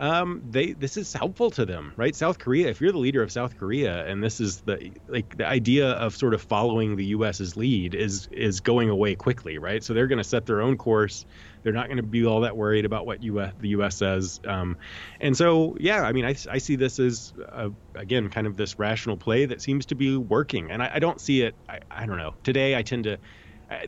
[0.00, 2.16] Um, they this is helpful to them, right?
[2.16, 5.46] South Korea, if you're the leader of South Korea, and this is the like the
[5.46, 9.84] idea of sort of following the U.S.'s lead is is going away quickly, right?
[9.84, 11.26] So they're going to set their own course.
[11.62, 13.96] They're not going to be all that worried about what US, the U.S.
[13.96, 14.78] says, um,
[15.20, 18.78] and so yeah, I mean, I, I see this as a, again kind of this
[18.78, 21.54] rational play that seems to be working, and I, I don't see it.
[21.68, 22.34] I, I don't know.
[22.42, 23.18] Today, I tend to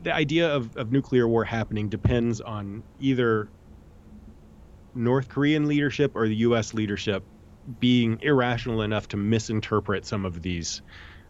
[0.03, 3.49] the idea of, of nuclear war happening depends on either
[4.95, 6.75] North Korean leadership or the U.S.
[6.75, 7.23] leadership
[7.81, 10.83] being irrational enough to misinterpret some of these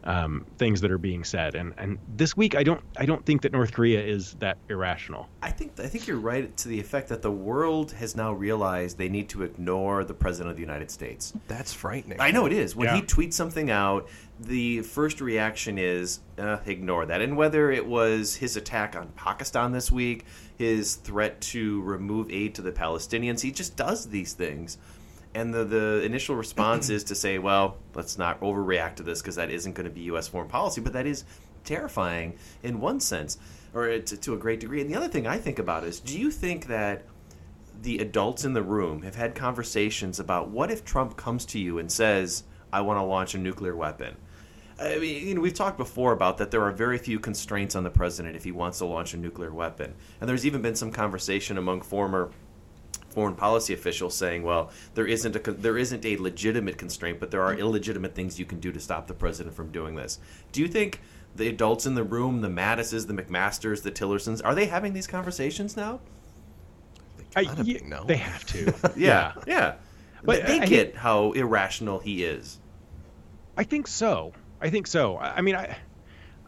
[0.04, 1.54] um, things that are being said.
[1.54, 5.28] And and this week, I don't I don't think that North Korea is that irrational.
[5.42, 8.98] I think I think you're right to the effect that the world has now realized
[8.98, 11.32] they need to ignore the president of the United States.
[11.46, 12.20] That's frightening.
[12.20, 12.74] I know it is.
[12.74, 12.96] When Yeah.
[12.96, 14.08] he tweets something out,
[14.42, 17.22] the first reaction is uh, ignore that.
[17.22, 20.24] And whether it was his attack on Pakistan this week,
[20.56, 24.78] his threat to remove aid to the Palestinians, he just does these things.
[25.34, 29.36] And the, the initial response is to say, well, let's not overreact to this because
[29.36, 30.28] that isn't going to be U.S.
[30.28, 30.80] foreign policy.
[30.80, 31.24] But that is
[31.64, 33.38] terrifying in one sense,
[33.72, 34.80] or to, to a great degree.
[34.80, 37.04] And the other thing I think about is do you think that
[37.80, 41.78] the adults in the room have had conversations about what if Trump comes to you
[41.78, 44.16] and says, I want to launch a nuclear weapon?
[44.82, 47.84] I mean, you know, we've talked before about that there are very few constraints on
[47.84, 49.94] the president if he wants to launch a nuclear weapon.
[50.20, 52.30] And there's even been some conversation among former
[53.10, 57.42] foreign policy officials saying, well, there isn't a there isn't a legitimate constraint, but there
[57.42, 60.18] are illegitimate things you can do to stop the president from doing this.
[60.52, 61.00] Do you think
[61.36, 65.06] the adults in the room, the Mattises, the McMasters, the Tillersons, are they having these
[65.06, 66.00] conversations now?
[67.36, 68.04] I, gotta ye- be, no.
[68.04, 68.74] They have to.
[68.96, 69.74] Yeah, yeah.
[70.24, 72.58] But But they I- get how irrational he is.
[73.56, 74.32] I think so.
[74.62, 75.16] I think so.
[75.16, 75.76] I, I mean, I,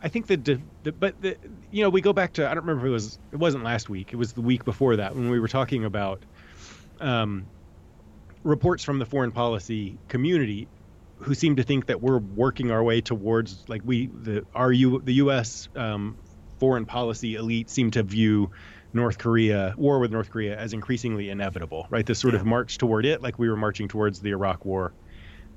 [0.02, 1.36] I think that, the, the, but the,
[1.70, 3.88] you know, we go back to I don't remember if it was it wasn't last
[3.88, 4.12] week.
[4.12, 6.22] It was the week before that when we were talking about,
[7.00, 7.46] um,
[8.44, 10.68] reports from the foreign policy community,
[11.16, 15.00] who seem to think that we're working our way towards like we the our U,
[15.02, 15.68] the U.S.
[15.74, 16.16] Um,
[16.60, 18.50] foreign policy elite seem to view
[18.92, 21.86] North Korea war with North Korea as increasingly inevitable.
[21.90, 24.92] Right, this sort of march toward it, like we were marching towards the Iraq War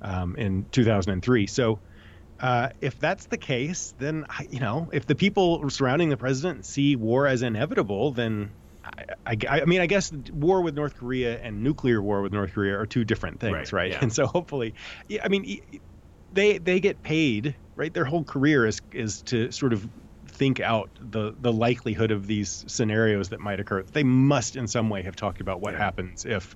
[0.02, 1.46] um, in 2003.
[1.46, 1.78] So,
[2.40, 6.96] uh, if that's the case, then you know, if the people surrounding the president see
[6.96, 8.52] war as inevitable, then
[9.26, 12.52] I, I, I mean, I guess war with North Korea and nuclear war with North
[12.52, 13.90] Korea are two different things, Right, right?
[13.92, 13.98] yeah.
[14.00, 14.74] And so, hopefully,
[15.08, 15.60] yeah, I mean,
[16.32, 17.92] they they get paid, right?
[17.92, 19.88] Their whole career is is to sort of
[20.28, 23.82] think out the the likelihood of these scenarios that might occur.
[23.92, 26.54] They must, in some way, have talked about what happens if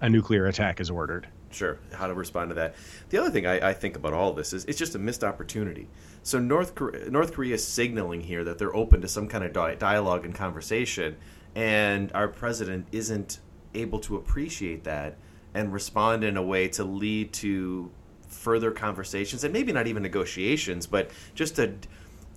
[0.00, 1.28] a nuclear attack is ordered.
[1.50, 2.76] Sure, how to respond to that.
[3.08, 5.88] The other thing I, I think about all this is it's just a missed opportunity.
[6.22, 9.52] So North Korea, North Korea is signaling here that they're open to some kind of
[9.52, 11.16] di- dialogue and conversation,
[11.54, 13.40] and our president isn't
[13.74, 15.16] able to appreciate that
[15.54, 17.90] and respond in a way to lead to
[18.28, 21.74] further conversations and maybe not even negotiations, but just to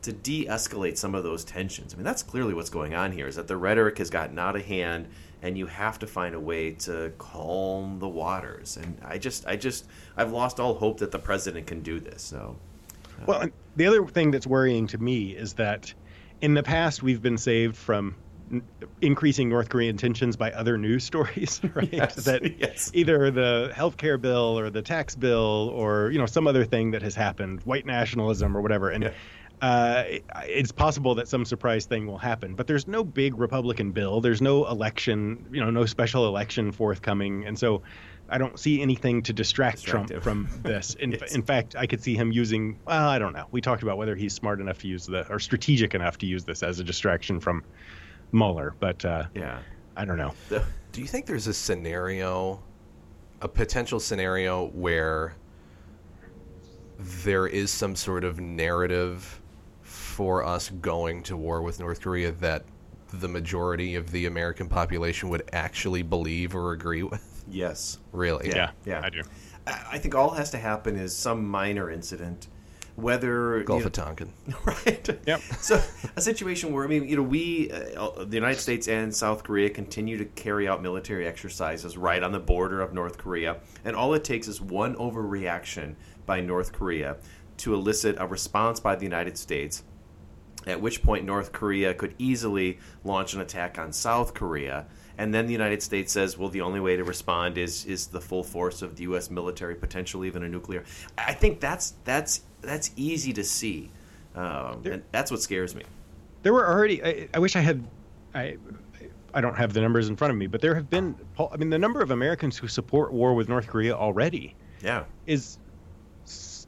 [0.01, 1.93] to de-escalate some of those tensions.
[1.93, 3.25] I mean, that's clearly what's going on here.
[3.25, 5.07] Is that the rhetoric has gotten out of hand,
[5.43, 8.77] and you have to find a way to calm the waters.
[8.77, 12.23] And I just, I just, I've lost all hope that the president can do this.
[12.23, 12.55] So,
[13.19, 13.25] uh.
[13.27, 15.93] Well, the other thing that's worrying to me is that
[16.41, 18.15] in the past we've been saved from
[19.01, 21.89] increasing North Korean tensions by other news stories, right?
[21.93, 22.91] Yes, that yes.
[22.93, 27.01] either the healthcare bill or the tax bill or you know some other thing that
[27.01, 29.03] has happened, white nationalism or whatever, and.
[29.05, 29.11] Yeah.
[29.63, 30.03] Uh,
[30.43, 34.19] it's possible that some surprise thing will happen, but there's no big Republican bill.
[34.19, 37.81] There's no election, you know, no special election forthcoming, and so
[38.27, 40.95] I don't see anything to distract, Distract Trump from this.
[40.95, 41.33] In, Yes.
[41.33, 42.77] in fact, I could see him using.
[42.85, 43.45] Well, I don't know.
[43.51, 46.43] We talked about whether he's smart enough to use the or strategic enough to use
[46.43, 47.63] this as a distraction from
[48.33, 49.59] Mueller, but uh, yeah.
[49.95, 50.33] I don't know.
[50.91, 52.61] Do you think there's a scenario,
[53.41, 55.35] a potential scenario where
[56.99, 59.39] there is some sort of narrative
[60.13, 62.63] for us going to war with North Korea that
[63.11, 67.43] the majority of the American population would actually believe or agree with?
[67.49, 67.99] yes.
[68.11, 68.49] Really?
[68.49, 69.01] Yeah, yeah.
[69.03, 69.21] I do.
[69.67, 72.47] I I think all has to happen is some minor incident,
[72.95, 74.31] whether Gulf you of Tonkin.
[74.65, 75.09] right?
[75.25, 75.41] Yep.
[75.59, 75.81] So
[76.15, 79.69] a situation where I mean, you know, we, uh, the United States and South Korea,
[79.69, 84.13] continue to carry out military exercises right on the border of North Korea, and all
[84.13, 85.95] it takes is one overreaction
[86.25, 87.17] by North Korea
[87.57, 89.83] to elicit a response by the United States.
[90.65, 94.85] At which point, North Korea could easily launch an attack on South Korea,
[95.17, 98.21] and then the United States says, "Well, the only way to respond is is the
[98.21, 99.29] full force of the U.S.
[99.29, 100.83] military, potentially even a nuclear."
[101.17, 103.91] I think that's that's that's easy to see,
[104.35, 105.83] um, and that's what scares me.
[106.43, 107.03] There were already.
[107.03, 107.83] I, I wish I had.
[108.33, 108.57] I
[109.33, 111.15] I don't have the numbers in front of me, but there have been.
[111.51, 115.03] I mean, the number of Americans who support war with North Korea already Yeah.
[115.25, 115.57] is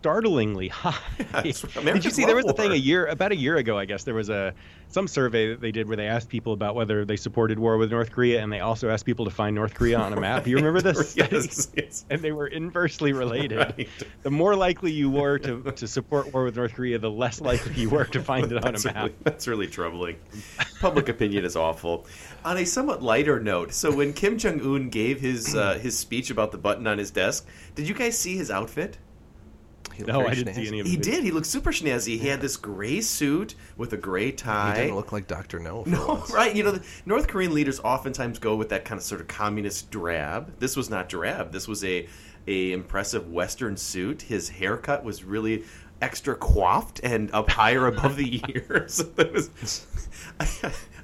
[0.06, 0.96] startlingly high.
[1.44, 3.78] it's- Did you see there was a thing a year about a year ago?
[3.78, 4.54] I guess there was a
[4.88, 7.92] some survey that they did where they asked people about whether they supported war with
[7.92, 10.46] North Korea, and they also asked people to find North Korea on a map.
[10.46, 11.16] You remember this?
[11.26, 12.06] Yes, yes.
[12.10, 13.58] And they were inversely related.
[13.58, 13.90] Right.
[14.22, 17.74] The more likely you were to, to support war with North Korea, the less likely
[17.74, 18.96] you were to find it on a map.
[18.96, 20.18] really, that's really troubling.
[20.82, 22.06] Public opinion is awful.
[22.44, 26.30] On a somewhat lighter note, so when Kim Jong Un gave his uh, his speech
[26.30, 28.98] about the button on his desk, did you guys see his outfit?
[29.96, 31.24] He looked No, very I didn't see any of He did.
[31.24, 32.20] He looked super snazzy.
[32.20, 34.76] He had this gray suit with a gray tie.
[34.76, 35.84] He didn't look like Doctor No.
[35.84, 36.32] for No, once.
[36.32, 36.56] right?
[36.56, 39.90] You know, the North Korean leaders oftentimes go with that kind of sort of communist
[39.92, 40.60] drab.
[40.60, 41.52] This was not drab.
[41.52, 42.08] This was a
[42.48, 44.22] a impressive Western suit.
[44.24, 45.64] His haircut was really
[46.02, 49.04] extra coiffed and up higher above the ears.
[49.18, 49.50] So was.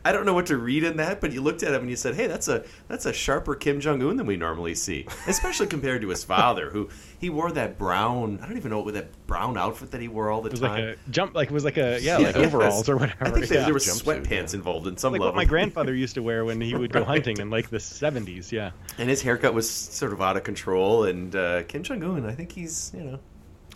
[0.04, 1.96] I, don't know what to read in that, but you looked at him and you
[1.96, 5.68] said, "Hey, that's a that's a sharper Kim Jong Un than we normally see." Especially
[5.68, 8.40] compared to his father, who he wore that brown.
[8.42, 10.60] I don't even know what that brown outfit that he wore all the It was
[10.62, 10.86] time.
[10.86, 12.46] like a jump, like it was like a yeah, Yeah, like yes.
[12.46, 13.18] overalls or whatever.
[13.26, 13.66] I think there, yeah.
[13.66, 14.58] there were sweatpants yeah.
[14.58, 15.34] involved in some like level.
[15.34, 18.52] what my grandfather used to wear when he would go hunting in like the 70s.
[18.52, 18.72] Yeah.
[18.98, 21.04] And his haircut was sort of out of control.
[21.06, 23.20] And uh, Kim Jong Un, I think he's you know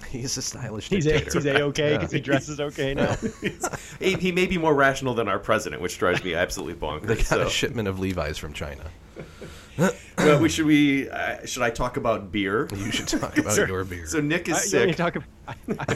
[0.12, 1.38] He's a stylish He's a, dictator.
[1.40, 1.98] he's a okay Yeah.
[1.98, 3.16] because he dresses okay now.
[4.00, 7.08] he, he may be more rational than our president, which drives me absolutely bonkers.
[7.08, 7.48] They got so.
[7.48, 8.84] a shipment of Levi's from China.
[10.18, 12.70] well, we should we uh, should I talk about beer?
[12.76, 14.06] You should talk about So- your beer.
[14.08, 14.98] So Nick is I, you know, you sick.
[14.98, 15.56] talk, I,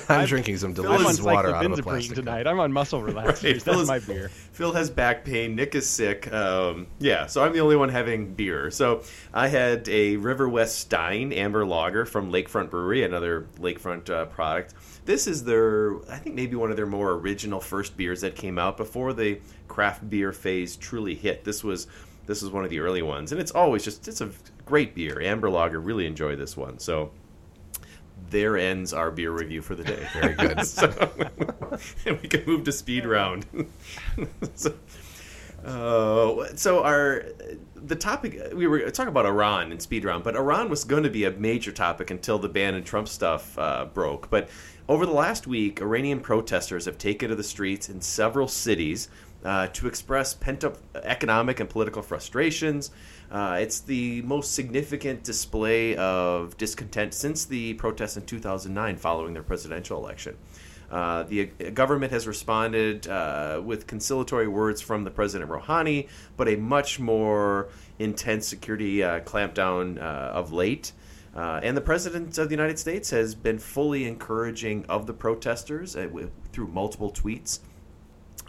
[0.22, 2.26] I'm drinking some I'm on delicious water out of a cyclobenzaprine plastic cup.
[2.26, 2.48] tonight.
[2.48, 3.44] I'm on muscle relaxers.
[3.44, 4.30] Right, That's is- my beer.
[4.30, 5.56] Phil has back pain.
[5.56, 6.32] Nick is sick.
[6.34, 8.70] Um, yeah, so I'm the only one having beer.
[8.72, 14.74] So I had a Riverwest Stein Amber Lager from Lakefront Brewery, another Lakefront uh, product.
[15.06, 18.60] This is their, I think, maybe one of their more original first beers that came
[18.60, 21.44] out before the craft beer phase truly hit.
[21.46, 21.88] This was
[22.30, 24.30] this is one of the early ones, and it's always just it's a
[24.63, 25.20] great beer.
[25.20, 25.80] Amber Lager.
[25.80, 26.78] Really enjoy this one.
[26.78, 27.10] So
[28.30, 30.08] there ends our beer review for the day.
[30.13, 30.63] Very good.
[30.65, 30.94] so,
[32.06, 33.48] and we can move to speed round.
[34.56, 34.76] so,
[35.65, 37.26] uh, so our
[37.76, 41.10] the topic we were talking about Iran and speed round, but Iran was going to
[41.10, 44.30] be a major topic until the Bannon Trump stuff uh, broke.
[44.30, 44.50] But
[44.88, 49.10] over the last week, Iranian protesters have taken to the streets in several cities
[49.43, 52.91] uh, to express pent up economic and political frustrations.
[53.32, 59.43] Uh, it's the most significant display of discontent since the protests in 2009 following their
[59.43, 60.36] presidential election.
[60.91, 66.56] Uh, the government has responded uh, with conciliatory words from the President Rouhani, but a
[66.56, 70.91] much more intense security uh, clampdown uh, of late.
[71.36, 75.95] Uh, and the President of the United States has been fully encouraging of the protesters
[75.95, 77.60] uh, w- through multiple tweets.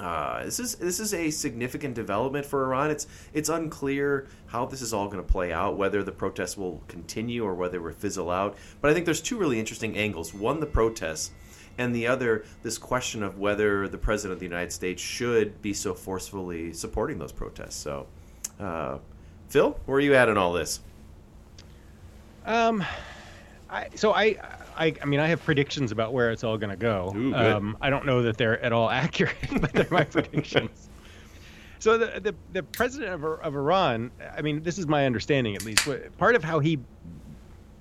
[0.01, 2.91] Uh, this is this is a significant development for Iran.
[2.91, 6.83] It's it's unclear how this is all going to play out, whether the protests will
[6.89, 8.57] continue or whether it fizzle out.
[8.81, 10.33] But I think there's two really interesting angles.
[10.33, 11.33] One, the protests,
[11.77, 15.75] and the other, this question of whether the president of the United States should be
[15.75, 17.77] so forcefully supporting those protests.
[17.77, 18.07] So,
[18.59, 18.99] uh,
[19.49, 20.81] Phil, where are you at in all this?
[22.47, 22.83] Um,
[23.69, 24.37] I, so I,
[24.81, 27.13] I, I mean, I have predictions about where it's all going to go.
[27.15, 30.89] Ooh, um, I don't know that they're at all accurate, but they're my predictions.
[31.79, 35.65] So the, the the president of, of Iran, I mean, this is my understanding at
[35.65, 35.89] least.
[36.19, 36.79] Part of how he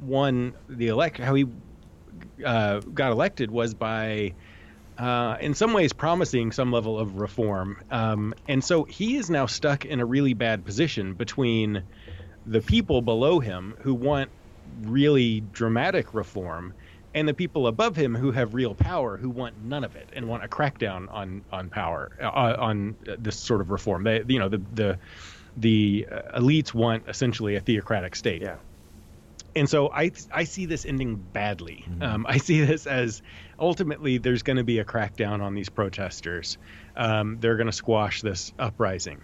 [0.02, 1.46] won the elect, how he
[2.46, 4.34] uh, got elected, was by,
[4.98, 7.82] uh, in some ways, promising some level of reform.
[7.92, 11.84] Um, and so he is now stuck in a really bad position between
[12.46, 14.30] the people below him who want
[14.84, 16.74] really dramatic reform
[17.14, 20.28] and the people above him who have real power who want none of it and
[20.28, 24.50] want a crackdown on on power uh, on this sort of reform they you know
[24.50, 25.00] the the
[25.58, 28.58] the uh, elites want essentially a theocratic state Yeah.
[29.56, 31.84] and so I I see this ending badly.
[32.02, 33.22] Um, I see this as
[33.58, 36.58] ultimately there's going to be a crackdown on these protesters.
[36.96, 39.22] Um, they're going to squash this uprising.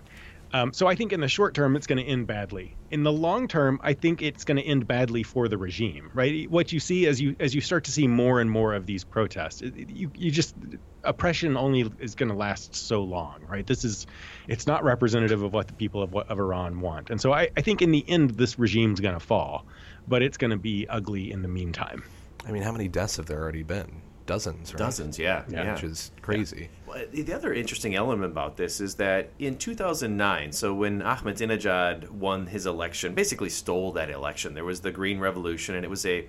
[0.55, 2.77] Um, so I think in the short term it's going to end badly.
[2.89, 6.11] In the long term, I think it's going to end badly for the regime.
[6.13, 6.49] Right?
[6.49, 9.03] What you see as you as you start to see more and more of these
[9.03, 10.55] protests, you you just
[11.03, 13.41] oppression only is going to last so long.
[13.49, 13.67] Right?
[13.67, 14.07] This is
[14.47, 17.09] it's not representative of what the people of, of Iran want.
[17.09, 19.65] And so I, I think in the end this regime's going to fall
[20.07, 22.03] but it's going to be ugly in the meantime.
[22.47, 24.01] I mean, how many deaths have there already been?
[24.25, 24.79] Dozens, right?
[24.79, 25.73] Dozens, yeah, yeah.
[25.73, 26.69] Which is crazy.
[26.88, 32.47] Well, The other interesting element about this is that in 2009, so when Ahmadinejad won
[32.47, 34.53] his election, basically stole that election.
[34.53, 36.27] There was the Green Revolution, and it was a,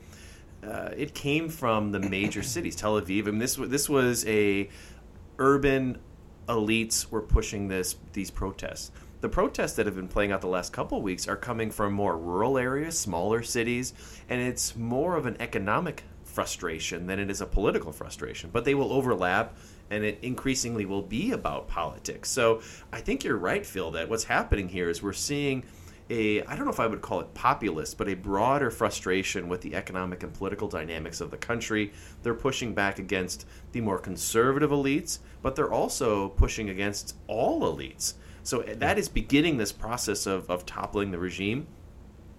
[0.62, 3.28] uh, it came from the major cities, Tel Aviv.
[3.28, 4.68] I mean, this this was a
[5.38, 5.99] urban
[6.49, 8.90] elites were pushing this these protests.
[9.20, 11.72] The the protests that have been playing out the last couple of weeks are coming
[11.72, 13.92] from more rural areas, smaller cities,
[14.28, 16.05] and it's more of an economic
[16.37, 18.51] frustration than it is a political frustration.
[18.53, 19.57] But they will overlap,
[19.89, 22.28] and it increasingly will be about politics.
[22.28, 22.61] So
[22.93, 25.64] I think you're right, Phil, that what's happening here is we're seeing
[26.11, 29.62] a I don't know if I would call it populist, but a broader frustration with
[29.62, 31.91] the economic and political dynamics of the country.
[32.22, 38.12] They're pushing back against the more conservative elites, but they're also pushing against all elites.
[38.43, 41.66] So that is beginning this process of, of toppling the regime.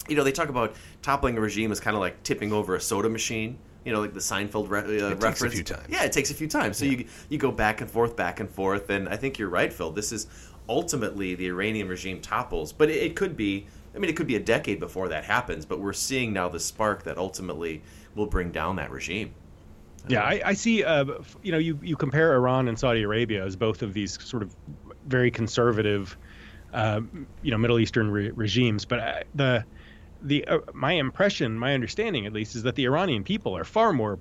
[0.07, 2.79] You know, they talk about toppling a regime as kind of like tipping over a
[2.79, 3.57] soda machine.
[3.85, 5.39] You know, like the Seinfeld re- uh, it reference.
[5.39, 5.87] takes a few times.
[5.89, 6.77] Yeah, it takes a few times.
[6.77, 9.71] So you you go back and forth, back and forth, and I think you're right,
[9.71, 9.91] Phil.
[9.91, 10.27] This is
[10.67, 13.67] ultimately the Iranian regime topples, but it, it could be.
[13.95, 16.59] I mean, it could be a decade before that happens, but we're seeing now the
[16.59, 17.81] spark that ultimately
[18.13, 19.33] will bring down that regime.
[20.07, 20.83] Yeah, I, I see.
[20.83, 21.05] Uh,
[21.41, 24.55] you know, you, you compare Iran and Saudi Arabia as both of these sort of
[25.07, 26.15] very conservative,
[26.73, 27.01] uh,
[27.41, 28.85] you know, Middle Eastern re- regimes.
[28.85, 29.65] But uh, the
[30.27, 33.93] the uh, my impression, my understanding at least, is that the Iranian people are far
[33.93, 34.19] more,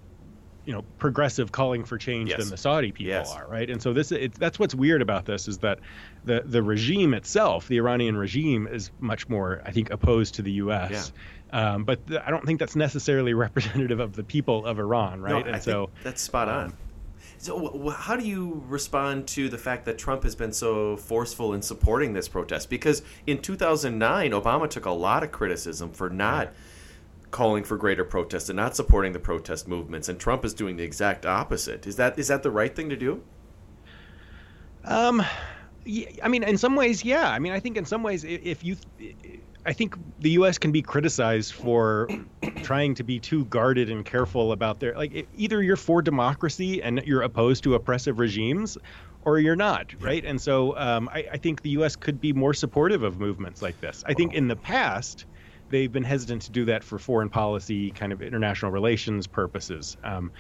[0.65, 2.39] you know, progressive, calling for change Yes.
[2.39, 3.33] than the Saudi people Yes.
[3.33, 3.69] are, right?
[3.71, 5.79] And so this, it, that's what's weird about this is that
[6.25, 10.53] the the regime itself, the Iranian regime, is much more, I think, opposed to the
[10.53, 11.13] U.S.
[11.51, 15.31] Um, but th- I don't think that's necessarily representative of the people of Iran, right?
[15.45, 16.77] No, and I so think that's spot on.
[17.47, 21.63] So, how do you respond to the fact that Trump has been so forceful in
[21.63, 22.69] supporting this protest?
[22.69, 26.53] Because in 2009, Obama took a lot of criticism for not
[27.31, 30.83] calling for greater protest and not supporting the protest movements, and Trump is doing the
[30.83, 31.87] exact opposite.
[31.87, 33.23] Is that is that the right thing to do?
[34.85, 35.23] Um,
[36.21, 37.31] I mean, in some ways, yeah.
[37.31, 38.77] I mean, I think in some ways, if you,
[39.67, 40.59] I think the U.S.
[40.59, 42.09] can be criticized for
[42.63, 45.29] trying to be too guarded and careful about their like.
[45.33, 48.79] Either you're for democracy and you're opposed to oppressive regimes,
[49.23, 50.25] or you're not, right?
[50.25, 51.97] And so, um, I, I think the U.S.
[51.97, 54.03] could be more supportive of movements like this.
[54.07, 55.27] I think in the past.
[55.69, 59.97] They've been hesitant to do that for foreign policy, kind of international relations purposes.
[60.05, 60.31] Um,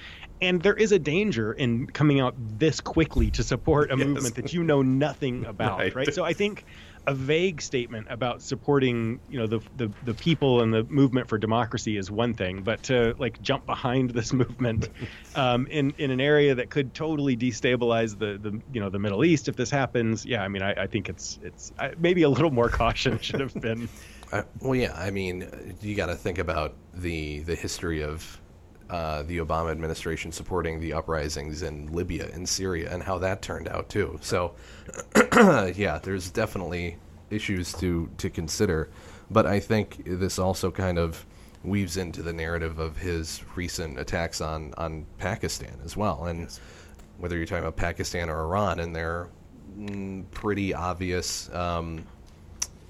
[0.40, 4.06] and there is a danger in coming out this quickly to support a Yes.
[4.06, 5.94] movement that you know nothing about, Right.
[5.96, 6.14] right.
[6.14, 6.64] So I think
[7.06, 11.38] a vague statement about supporting, you know, the, the the people and the movement for
[11.38, 14.88] democracy is one thing, but to like jump behind this movement
[15.34, 19.24] um, in in an area that could totally destabilize the the you know the Middle
[19.24, 22.28] East if this happens, yeah, I mean, I, I think it's it's I, maybe a
[22.28, 23.88] little more caution should have been.
[24.32, 24.92] Uh, well, yeah.
[24.96, 25.48] I mean,
[25.80, 28.40] you got to think about the the history of
[28.90, 33.68] uh, the Obama administration supporting the uprisings in Libya and Syria and how that turned
[33.68, 34.18] out too.
[34.22, 34.54] So,
[35.74, 36.96] yeah, there's definitely
[37.30, 38.88] issues to to consider,
[39.30, 41.26] but I think this also kind of
[41.64, 46.48] weaves into the narrative of his recent attacks on on Pakistan as well, and
[47.18, 49.28] whether you're talking about Pakistan or Iran, and their
[49.76, 51.52] mm, pretty obvious.
[51.52, 52.04] Um,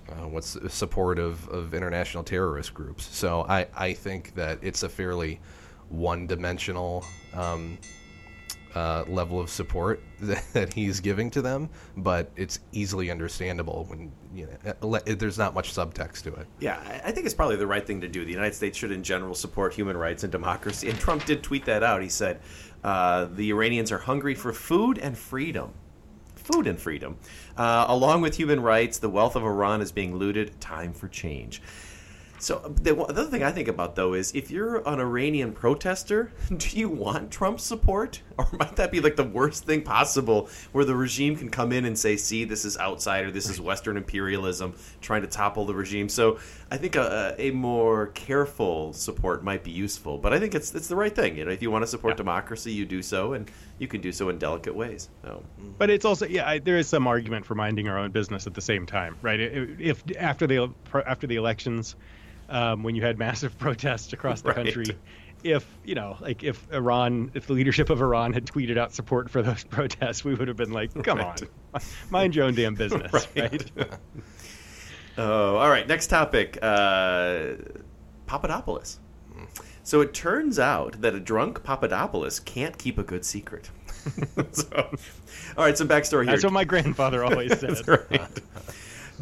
[0.09, 3.09] uh, what's support of, of international terrorist groups.
[3.12, 5.40] So I, I think that it's a fairly
[5.89, 7.78] one dimensional um,
[8.76, 14.47] uh, level of support that, he's giving to them, but it's easily understandable when you
[14.47, 16.47] know uh, there's not much subtext to it.
[16.61, 18.24] Yeah, I think it's probably the right thing to do.
[18.24, 20.91] The United States should, in general, support human rights and democracy.
[20.91, 22.03] And Trump did tweet that out.
[22.03, 22.41] He said,
[22.84, 25.72] uh, "The Iranians are hungry for food and freedom."
[26.34, 27.16] Food and freedom.
[27.57, 30.61] Uh, along with human rights, the wealth of Iran is being looted.
[30.61, 31.61] Time for change.
[32.39, 35.53] So um, the, the other thing I think about though is if you're an Iranian
[35.53, 40.49] protester, do you want Trump's support, or might that be like the worst thing possible,
[40.72, 43.97] where the regime can come in and say, "See, this is outsider, this is Western
[43.97, 46.39] imperialism trying to topple the regime." So
[46.70, 50.89] I think a, a more careful support might be useful, but I think it's it's
[50.89, 51.37] the right thing.
[51.39, 54.12] You know, if you want to support democracy, you do so, and you can do
[54.12, 55.09] so in delicate ways.
[55.22, 55.43] So.
[55.78, 58.55] But it's also yeah, I, there is some argument for minding our own business at
[58.55, 59.41] the same time, right?
[59.41, 60.70] I- If after the
[61.07, 61.97] after the elections,
[62.49, 64.57] um, when you had massive protests across the Right.
[64.57, 64.97] country,
[65.47, 69.30] if you know, like if Iran, if the leadership of Iran had tweeted out support
[69.30, 71.42] for those protests, we would have been like, come Right.
[71.74, 71.80] on,
[72.11, 73.28] mind your own damn business, Right.
[73.36, 73.70] right?
[75.18, 75.88] Oh, all right.
[75.88, 77.53] Next topic uh,
[78.26, 78.99] Papadopoulos.
[79.82, 83.70] So it turns out that a drunk Papadopoulos can't keep a good secret.
[84.53, 84.90] so,
[85.57, 86.32] all right, some backstory here.
[86.32, 87.86] That's what my grandfather always said.
[87.88, 88.20] Right.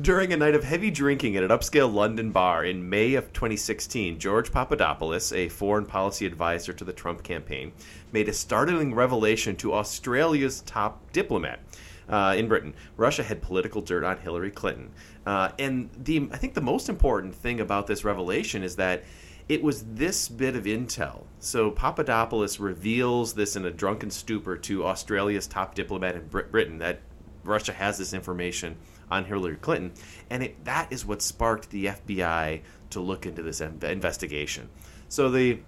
[0.01, 4.19] During a night of heavy drinking at an upscale London bar in May of 2016,
[4.19, 7.71] George Papadopoulos, a foreign policy advisor to the Trump campaign,
[8.11, 11.61] made a startling revelation to Australia's top diplomat.
[12.09, 14.91] Uh, in Britain, Russia had political dirt on Hillary Clinton,
[15.27, 19.05] uh, and the I think the most important thing about this revelation is that
[19.49, 21.23] it was this bit of intel.
[21.39, 26.79] So Papadopoulos reveals this in a drunken stupor to Australia's top diplomat in Brit- Britain
[26.79, 26.99] that
[27.45, 28.77] Russia has this information
[29.11, 29.93] on Hillary Clinton,
[30.31, 34.69] and it, that is what sparked the FBI to look into this in- investigation.
[35.09, 35.61] So the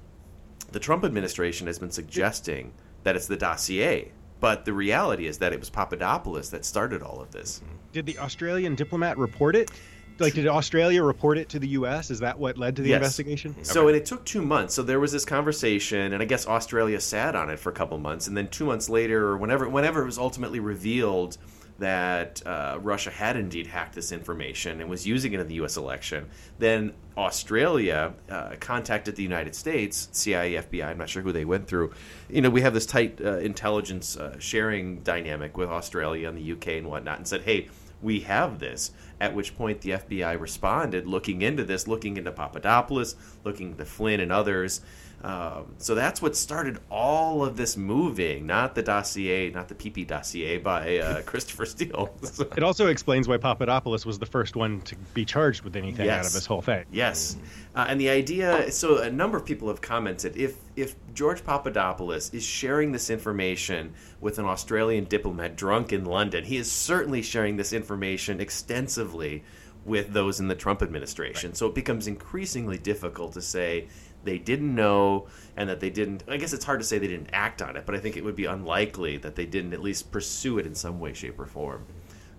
[0.73, 2.73] the Trump administration has been suggesting
[3.05, 4.11] that it's the dossier,
[4.41, 7.63] but the reality is that it was Papadopoulos that started all of this.
[7.93, 9.71] Did the Australian diplomat report it?
[10.19, 12.11] Like, did Australia report it to the U.S.?
[12.11, 12.97] Is that what led to the Yes.
[12.97, 13.55] investigation?
[13.63, 13.89] So Okay.
[13.91, 14.75] and it took two months.
[14.75, 17.99] So there was this conversation, and I guess Australia sat on it for a couple
[17.99, 21.37] months, and then two months later, or whenever whenever it was ultimately revealed
[21.79, 25.77] that uh, Russia had indeed hacked this information and was using it in the U.S.
[25.77, 30.87] election, then Australia uh, contacted the United States, CIA, FBI.
[30.87, 31.93] I'm not sure who they went through.
[32.29, 36.53] You know, we have this tight uh, intelligence uh, sharing dynamic with Australia and the
[36.53, 37.69] UK and whatnot, and said, "Hey."
[38.03, 38.91] we have this.
[39.21, 44.21] At which point the FBI responded, looking into this, looking into Papadopoulos, looking into Flynn
[44.21, 44.83] and others.
[45.23, 50.07] Um, so that's what started all of this moving, not the dossier, not the PP
[50.07, 52.15] dossier by uh, Christopher Steele.
[52.57, 56.27] It also explains why Papadopoulos was the first one to be charged with anything out
[56.27, 56.85] of this whole thing.
[56.93, 57.37] Yes,
[57.75, 58.71] uh, and the idea.
[58.71, 63.95] So a number of people have commented if if George Papadopoulos is sharing this information
[64.21, 69.45] with an Australian diplomat drunk in London, he is certainly sharing this information extensively
[69.87, 71.55] with those in the Trump administration.
[71.55, 73.87] So it becomes increasingly difficult to say
[74.27, 76.25] they didn't know and that they didn't.
[76.29, 78.25] I guess it's hard to say they didn't act on it, but I think it
[78.25, 81.47] would be unlikely that they didn't at least pursue it in some way, shape, or
[81.47, 81.87] form.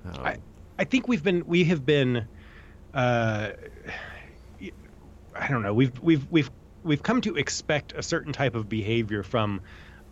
[0.06, 0.38] Um, I,
[0.78, 2.28] I think we've been we have been
[2.94, 3.52] uh,
[5.36, 6.52] I don't know we've we've we've
[6.84, 9.62] we've come to expect a certain type of behavior from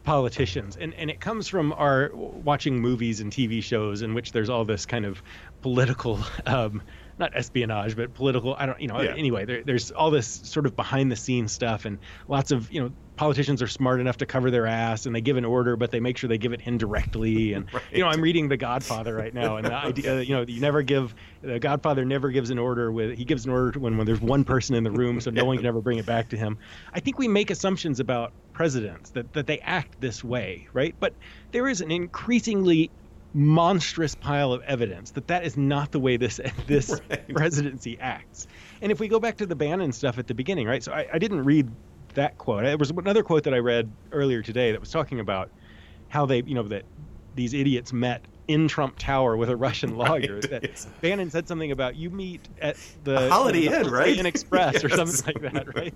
[0.03, 4.49] politicians and and it comes from our watching movies and TV shows in which there's
[4.49, 5.21] all this kind of
[5.61, 6.81] political um
[7.17, 9.13] not espionage but political I don't you know Yeah.
[9.15, 12.81] anyway there, there's all this sort of behind the scenes stuff and lots of you
[12.81, 15.89] know politicians are smart enough to cover their ass and they give an order but
[15.89, 19.33] they make sure they give it indirectly and you know I'm reading The Godfather right
[19.33, 22.91] now and the idea you know you never give the Godfather never gives an order
[22.91, 25.45] with he gives an order when when there's one person in the room so no
[25.45, 26.57] one can ever bring it back to him.
[26.93, 30.93] I think we make assumptions about presidents that that they act this way right?
[30.99, 31.13] But
[31.53, 32.91] there is an increasingly
[33.35, 36.99] monstrous pile of evidence that that is not the way this this
[37.33, 38.47] presidency acts.
[38.81, 40.81] And if we go back to the Bannon stuff at the beginning, right?
[40.81, 41.69] So I, I didn't read
[42.13, 42.63] that quote.
[42.63, 45.51] There was another quote that I read earlier today that was talking about
[46.07, 46.83] how they, you know, that
[47.35, 50.39] these idiots met in Trump Tower with a Russian lawyer.
[50.39, 54.17] That Bannon said something about you meet at the A Holiday Inn, right?
[54.17, 55.93] Inn Express or something like that, right?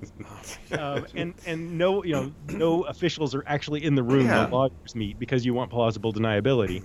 [0.78, 4.26] um, and and no, you know, no officials are actually in the room.
[4.26, 4.48] Yeah.
[4.48, 6.84] No lawyers meet because you want plausible deniability.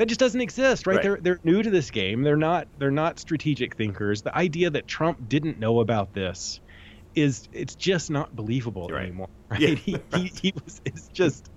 [0.00, 0.94] That just doesn't exist, right?
[0.94, 1.02] Right.
[1.02, 2.22] They're they're new to this game.
[2.22, 4.22] They're not they're not strategic thinkers.
[4.22, 6.58] The idea that Trump didn't know about this
[7.14, 9.28] is it's just not believable anymore.
[9.50, 9.60] Right?
[9.60, 11.50] Yeah, he, he he was it's just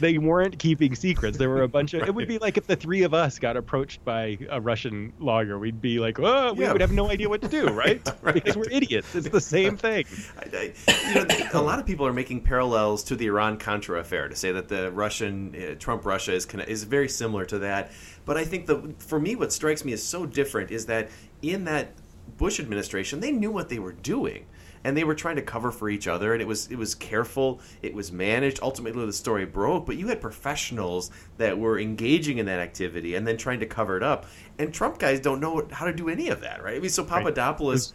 [0.00, 1.38] they weren't keeping secrets.
[1.38, 2.02] There were a bunch of.
[2.02, 5.58] It would be like if the three of us got approached by a Russian lawyer.
[5.58, 6.72] We'd be like, oh, we Yeah.
[6.72, 8.00] would have no idea what to do, right?
[8.32, 9.14] Because we're idiots.
[9.14, 10.04] It's the same thing.
[10.38, 10.72] I-
[11.08, 14.34] you know, a lot of people are making parallels to the Iran Contra affair to
[14.36, 17.92] say that the Russian uh, Trump Russia is is very similar to that.
[18.24, 21.10] But I think the for me, what strikes me as so different is that
[21.42, 21.92] in that
[22.36, 24.46] Bush administration, they knew what they were doing.
[24.82, 27.60] And they were trying to cover for each other, and it was it was careful.
[27.82, 28.60] It was managed.
[28.62, 33.26] Ultimately, the story broke, but you had professionals that were engaging in that activity and
[33.26, 34.24] then trying to cover it up.
[34.58, 36.76] And Trump guys don't know how to do any of that, right?
[36.76, 37.22] I mean, so Right.
[37.24, 37.92] Papadopoulos.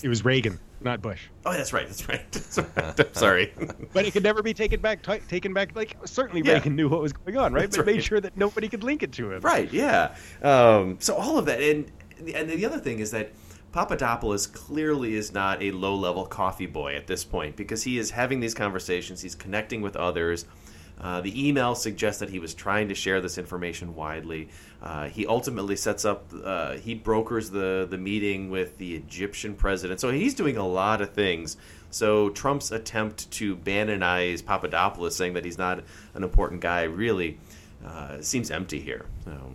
[0.00, 1.22] It was Reagan, not Bush.
[1.44, 1.88] Oh, that's right.
[1.88, 2.22] That's right.
[2.30, 3.00] That's right.
[3.00, 3.52] I'm sorry.
[3.92, 5.02] But it could never be taken back.
[5.02, 5.74] T- taken back.
[5.74, 6.52] Like certainly Yeah.
[6.54, 7.62] Reagan knew what was going on, right?
[7.62, 9.40] That's but made sure that nobody could link it to him.
[9.40, 9.72] Right.
[9.72, 10.14] Yeah.
[10.42, 11.90] Um, so all of that, and
[12.32, 13.32] and the other thing is that
[13.72, 18.40] Papadopoulos clearly is not a low-level coffee boy at this point because he is having
[18.40, 19.20] these conversations.
[19.20, 20.46] He's connecting with others.
[21.00, 24.48] Uh, the email suggests that he was trying to share this information widely.
[24.82, 30.00] Uh, he ultimately sets up, uh, he brokers the, the meeting with the Egyptian president.
[30.00, 31.56] So he's doing a lot of things.
[31.90, 37.38] So Trump's attempt to Bannonize Papadopoulos, saying that he's not an important guy, really
[37.86, 39.06] uh, seems empty here.
[39.24, 39.54] So.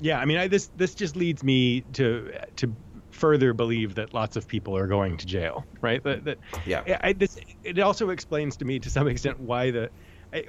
[0.00, 2.74] Yeah, I mean, I, this this just leads me to to
[3.14, 6.02] further believe that lots of people are going to jail, right?
[6.02, 6.38] That, that
[6.86, 6.98] Yeah.
[7.02, 9.90] I, this it also explains to me to some extent why the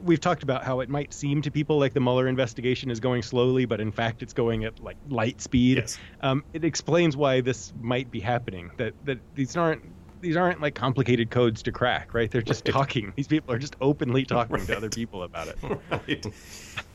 [0.01, 3.22] we've talked about how it might seem to people like the Mueller investigation is going
[3.22, 5.78] slowly, but in fact it's going at like light speed.
[5.78, 5.99] Yes.
[6.22, 8.72] Um, it explains why this might be happening.
[8.78, 9.84] That that these aren't
[10.22, 12.32] these aren't like complicated codes to crack, right?
[12.32, 13.13] They're just talking.
[13.16, 15.57] These people are just openly talking to other people about it.
[15.91, 16.26] right.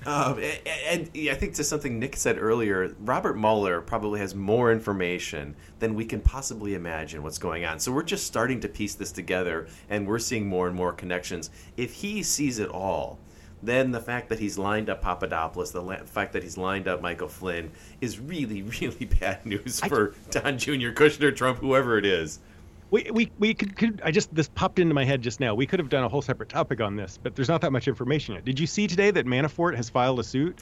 [0.07, 4.72] Um, and, and I think to something Nick said earlier, Robert Mueller probably has more
[4.72, 7.78] information than we can possibly imagine what's going on.
[7.78, 11.51] So we're just starting to piece this together, and we're seeing more and more connections.
[11.76, 13.18] If he sees it all,
[13.62, 17.03] then the fact that he's lined up Papadopoulos, the la- fact that he's lined up
[17.03, 17.70] Michael Flynn,
[18.01, 22.40] is really, really bad news for Don Jr., Kushner, Trump, whoever it is.
[22.91, 25.55] We, we, we could, could I just this popped into my head just now.
[25.55, 27.86] We could have done a whole separate topic on this, but there's not that much
[27.86, 28.45] information yet.
[28.45, 30.61] Did you see today that Manafort has filed a suit?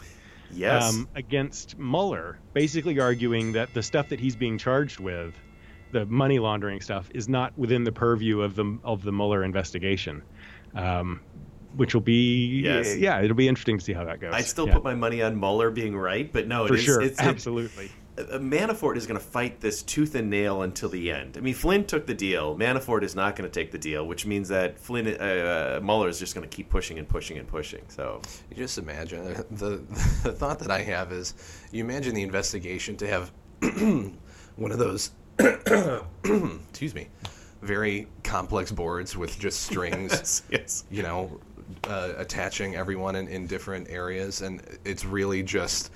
[0.51, 0.95] Yes.
[0.95, 5.35] Um, against Mueller, basically arguing that the stuff that he's being charged with,
[5.93, 10.23] the money laundering stuff, is not within the purview of the of the Mueller investigation.
[10.75, 11.21] Um,
[11.77, 12.97] which will be Yes.
[12.97, 14.33] yeah, it'll be interesting to see how that goes.
[14.35, 14.75] I'd still Yeah.
[14.75, 17.87] put my money on Mueller being right, but no, it For is- sure, it's, absolutely.
[17.87, 17.89] uh,
[18.39, 21.37] Manafort is going to fight this tooth and nail until the end.
[21.37, 22.57] I mean, Flynn took the deal.
[22.57, 26.19] Manafort is not going to take the deal, which means that Flynn uh, Mueller is
[26.19, 27.83] just going to keep pushing and pushing and pushing.
[27.89, 29.83] So You just imagine the
[30.23, 31.35] the thought that I have is
[31.73, 33.33] you imagine the investigation to have
[34.57, 37.09] one of those excuse me
[37.63, 40.85] very complex boards with just strings Yes, yes.
[40.91, 41.41] you know
[41.85, 45.93] uh, attaching everyone in, in different areas and it's really just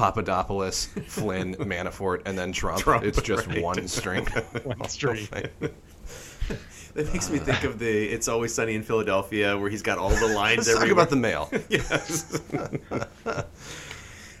[0.00, 2.80] Papadopoulos, Flynn, Manafort, and then Trump.
[2.80, 3.62] Trump, it's just right.
[3.62, 4.24] one string.
[4.64, 5.28] One string.
[5.30, 10.08] that makes me think of the "It's Always Sunny in Philadelphia," where he's got all
[10.08, 10.66] the lines.
[10.66, 11.50] Let's talk about the mail.
[11.68, 12.40] yes.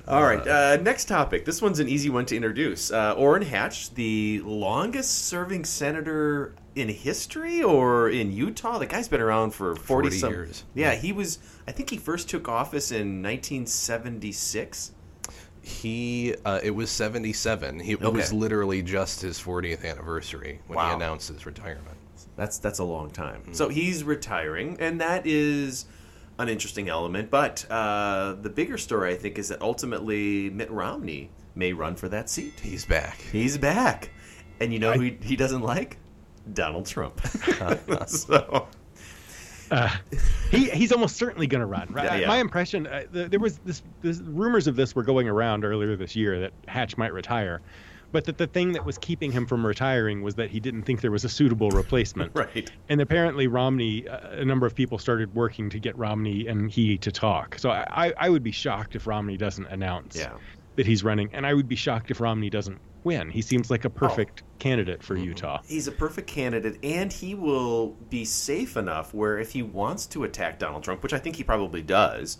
[0.08, 0.46] All right.
[0.48, 1.44] Uh, next topic.
[1.44, 2.90] This one's an easy one to introduce.
[2.90, 8.78] Uh, Orrin Hatch, the longest-serving senator in history or in Utah.
[8.78, 10.64] The guy's been around for 40, 40 some years.
[10.74, 11.38] Yeah, he was.
[11.68, 14.92] I think he first took office in 1976.
[15.62, 17.78] He uh, it was seventy seven.
[17.78, 21.96] He it was literally just his 40th anniversary when he announced his retirement.
[22.36, 23.52] That's that's a long time.
[23.52, 25.86] So he's retiring, and that is
[26.38, 27.30] an interesting element.
[27.30, 32.08] But uh, the bigger story, I think, is that ultimately Mitt Romney may run for
[32.08, 32.58] that seat.
[32.60, 33.20] He's back.
[33.20, 34.10] He's back,
[34.60, 35.98] and you know who he, he doesn't like?
[36.54, 37.20] Donald Trump.
[38.06, 38.66] so
[39.70, 39.88] Uh,
[40.50, 41.88] he he's almost certainly going to run.
[41.90, 42.04] Right?
[42.06, 42.28] Yeah, yeah.
[42.28, 45.96] My impression, uh, the, there was this, this rumors of this were going around earlier
[45.96, 47.60] this year that Hatch might retire,
[48.12, 51.00] but that the thing that was keeping him from retiring was that he didn't think
[51.00, 52.32] there was a suitable replacement.
[52.34, 52.70] right.
[52.88, 56.98] And apparently Romney, uh, a number of people started working to get Romney and he
[56.98, 57.56] to talk.
[57.58, 60.32] So I, I- would be shocked if Romney doesn't announce Yeah.
[60.76, 63.30] that he's running, and I would be shocked if Romney doesn't win.
[63.30, 65.60] He seems like a perfect candidate for Utah.
[65.66, 70.24] He's a perfect candidate, and he will be safe enough where if he wants to
[70.24, 72.38] attack Donald Trump, which I think he probably does,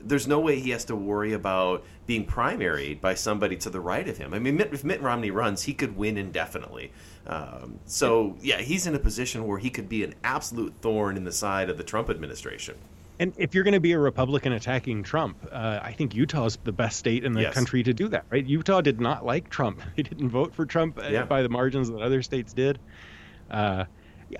[0.00, 4.06] there's no way he has to worry about being primaried by somebody to the right
[4.08, 4.34] of him.
[4.34, 6.92] I mean, if Mitt Romney runs, he could win indefinitely.
[7.26, 11.24] Um, so, yeah, he's in a position where he could be an absolute thorn in
[11.24, 12.76] the side of the Trump administration.
[13.18, 16.72] And if you're going to be a Republican attacking Trump, uh, I think Utah's the
[16.72, 17.54] best state in the Yes.
[17.54, 18.44] country to do that, right?
[18.44, 19.80] Utah did not like Trump.
[19.96, 21.24] They didn't vote for Trump uh, Yeah.
[21.24, 22.80] by the margins that other states did.
[23.50, 23.84] Uh,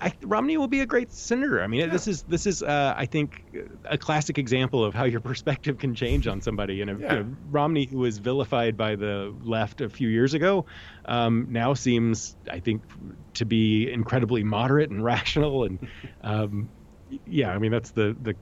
[0.01, 1.61] I, Romney will be a great senator.
[1.61, 3.43] I mean, this is this is uh, I think
[3.85, 6.81] a classic example of how your perspective can change on somebody.
[6.81, 7.13] And Yeah.
[7.13, 10.65] you know, Romney, who was vilified by the left a few years ago,
[11.05, 12.83] um, now seems, I think,
[13.35, 15.65] to be incredibly moderate and rational.
[15.65, 15.87] And
[16.21, 16.71] um,
[17.25, 18.35] yeah, I mean that's the the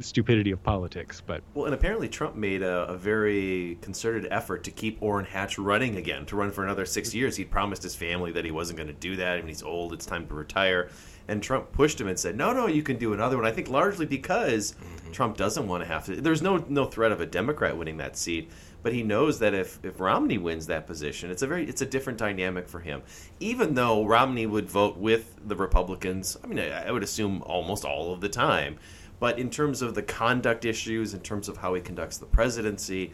[0.00, 1.22] stupidity of politics.
[1.24, 5.58] But Well, and apparently Trump made a, a very concerted effort to keep Orrin Hatch
[5.58, 7.18] running again, to run for another six mm-hmm.
[7.18, 7.36] years.
[7.36, 9.34] He'd promised his family that he wasn't going to do that.
[9.34, 10.90] I mean, he's old; it's time to retire.
[11.28, 13.68] And Trump pushed him and said, "No, no, you can do another one." I think
[13.68, 15.12] largely because mm-hmm.
[15.12, 16.20] Trump doesn't want to have to.
[16.20, 18.50] There's no no threat of a Democrat winning that seat,
[18.82, 21.86] but he knows that if if Romney wins that position, it's a very it's a
[21.86, 23.02] different dynamic for him.
[23.40, 27.84] Even though Romney would vote with the Republicans, I mean, I, I would assume almost
[27.84, 28.78] all of the time.
[29.20, 33.12] But in terms of the conduct issues, in terms of how he conducts the presidency,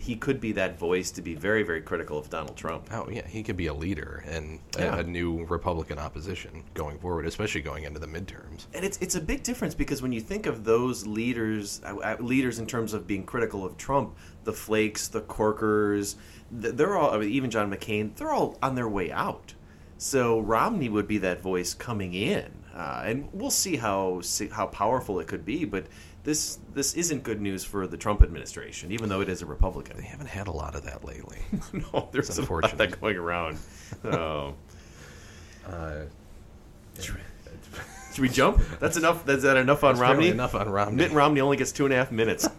[0.00, 2.88] he could be that voice to be very, very critical of Donald Trump.
[2.90, 4.98] Oh yeah, he could be a leader and Yeah.
[4.98, 8.66] a, new Republican opposition going forward, especially going into the midterms.
[8.72, 12.16] And it's it's a big difference because when you think of those leaders, uh, uh,
[12.20, 16.16] leaders in terms of being critical of Trump, the Flakes, the Corkers,
[16.50, 19.54] they're all I mean, even John McCain, they're all on their way out.
[19.98, 24.66] So Romney would be that voice coming in, uh, and we'll see how see how
[24.66, 25.64] powerful it could be.
[25.66, 25.86] But
[26.24, 29.96] this this isn't good news for the Trump administration, even though it is a Republican.
[29.98, 31.38] They haven't had a lot of that lately.
[31.72, 33.58] no, there's a lot that going around.
[34.04, 34.54] Oh.
[35.70, 36.06] Uh,
[36.98, 37.18] Should
[38.18, 38.60] we jump?
[38.80, 39.24] That's enough.
[39.24, 40.28] That's that enough on That's Romney.
[40.28, 40.96] enough on Romney.
[40.96, 42.48] Mitt Romney only gets two and a half minutes.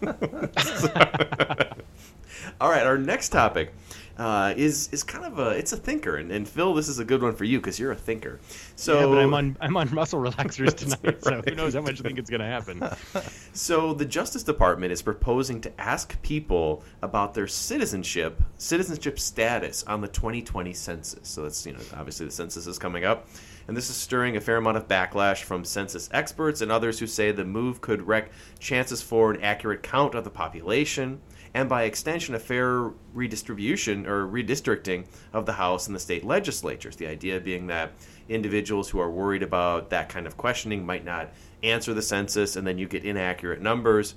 [2.62, 3.72] All right, our next topic.
[4.18, 7.04] uh, is is kind of a it's a thinker, and, and Phil, this is a
[7.04, 8.38] good one for you because you're a thinker.
[8.76, 11.98] So yeah, but I'm on I'm on muscle relaxers tonight, so who knows how much
[11.98, 12.82] I think it's going to happen.
[13.54, 20.00] So the Justice Department is proposing to ask people about their citizenship citizenship status on
[20.00, 21.28] the 2020 census.
[21.28, 23.26] So that's you know obviously the census is coming up.
[23.68, 27.06] And this is stirring a fair amount of backlash from census experts and others who
[27.06, 31.20] say the move could wreck chances for an accurate count of the population
[31.54, 36.96] and by extension a fair redistribution or redistricting of the House and the state legislatures.
[36.96, 37.92] The idea being that
[38.28, 41.32] individuals who are worried about that kind of questioning might not
[41.62, 44.14] answer the census and then you get inaccurate numbers,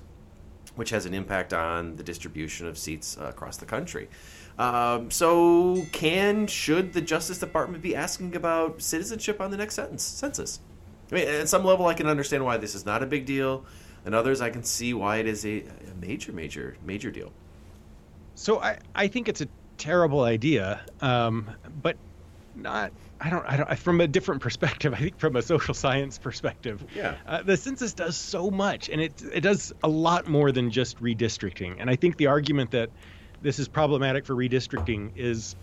[0.76, 4.08] which has an impact on the distribution of seats uh, across the country.
[4.58, 10.02] Um, so, can should the Justice Department be asking about citizenship on the next sentence,
[10.02, 10.60] census?
[11.12, 13.64] I mean, at some level, I can understand why this is not a big deal,
[14.06, 17.32] and others, I can see why it is a, a major, major, major deal.
[18.34, 21.50] So, I I think it's a terrible idea, um,
[21.82, 21.96] but
[22.54, 22.92] not.
[23.20, 23.78] I don't, I don't.
[23.78, 27.16] From a different perspective, I think from a social science perspective, Yeah.
[27.26, 31.00] uh, the census does so much, and it it does a lot more than just
[31.00, 31.76] redistricting.
[31.78, 32.90] And I think the argument that
[33.42, 35.56] this is problematic for redistricting is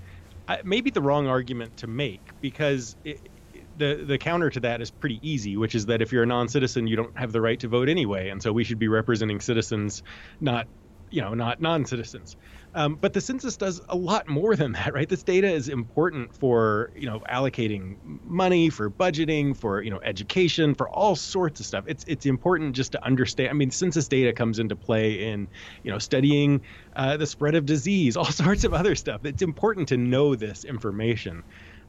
[0.47, 3.29] uh, maybe the wrong argument to make because it,
[3.75, 6.87] the the counter to that is pretty easy, which is that if you're a non-citizen,
[6.87, 10.03] you don't have the right to vote anyway, and so we should be representing citizens,
[10.39, 10.67] not
[11.09, 12.35] you know not non-citizens.
[12.75, 15.07] Um, but the census does a lot more than that, right?
[15.07, 20.73] This data is important for you know allocating money, for budgeting, for you know education,
[20.73, 21.85] for all sorts of stuff.
[21.87, 23.49] It's it's important just to understand.
[23.49, 25.49] I mean, census data comes into play in
[25.83, 26.61] you know studying
[26.95, 29.23] uh, the spread of disease, all sorts of other stuff.
[29.23, 31.43] It's important to know this information.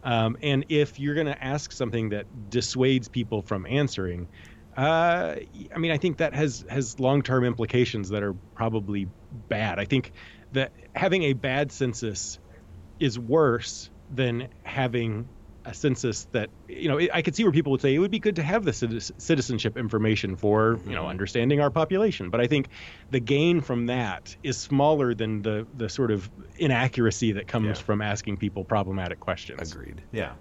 [0.04, 4.28] Um, and if you're going to ask something that dissuades people from answering,
[4.76, 5.36] uh,
[5.74, 9.06] I mean, I think that has has long term implications that are probably
[9.48, 9.78] bad.
[9.78, 10.12] I think
[10.52, 12.38] that having a bad census
[13.00, 15.30] is worse than having
[15.64, 18.18] a census that you know I could see where people would say it would be
[18.18, 22.68] good to have the citizenship information for you know understanding our population but I think
[23.10, 27.84] the gain from that is smaller than the the sort of inaccuracy that comes Yeah.
[27.84, 30.02] from asking people problematic questions Agreed.
[30.12, 30.32] Yeah.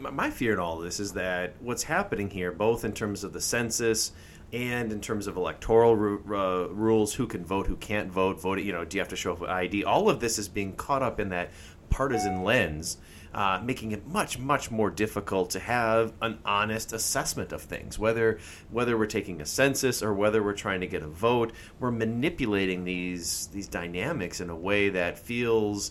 [0.00, 3.32] My- My fear in all this is that what's happening here, both in terms of
[3.32, 4.10] the census
[4.52, 8.72] and in terms of electoral uh, rules, who can vote, who can't vote, vote, you
[8.72, 9.84] know, do you have to show up with ID?
[9.84, 11.50] All of this is being caught up in that
[11.90, 12.96] partisan lens,
[13.36, 17.98] uh, making it much, much more difficult to have an honest assessment of things.
[17.98, 18.38] Whether
[18.70, 22.84] whether we're taking a census or whether we're trying to get a vote, we're manipulating
[22.84, 25.90] these these dynamics in a way that feels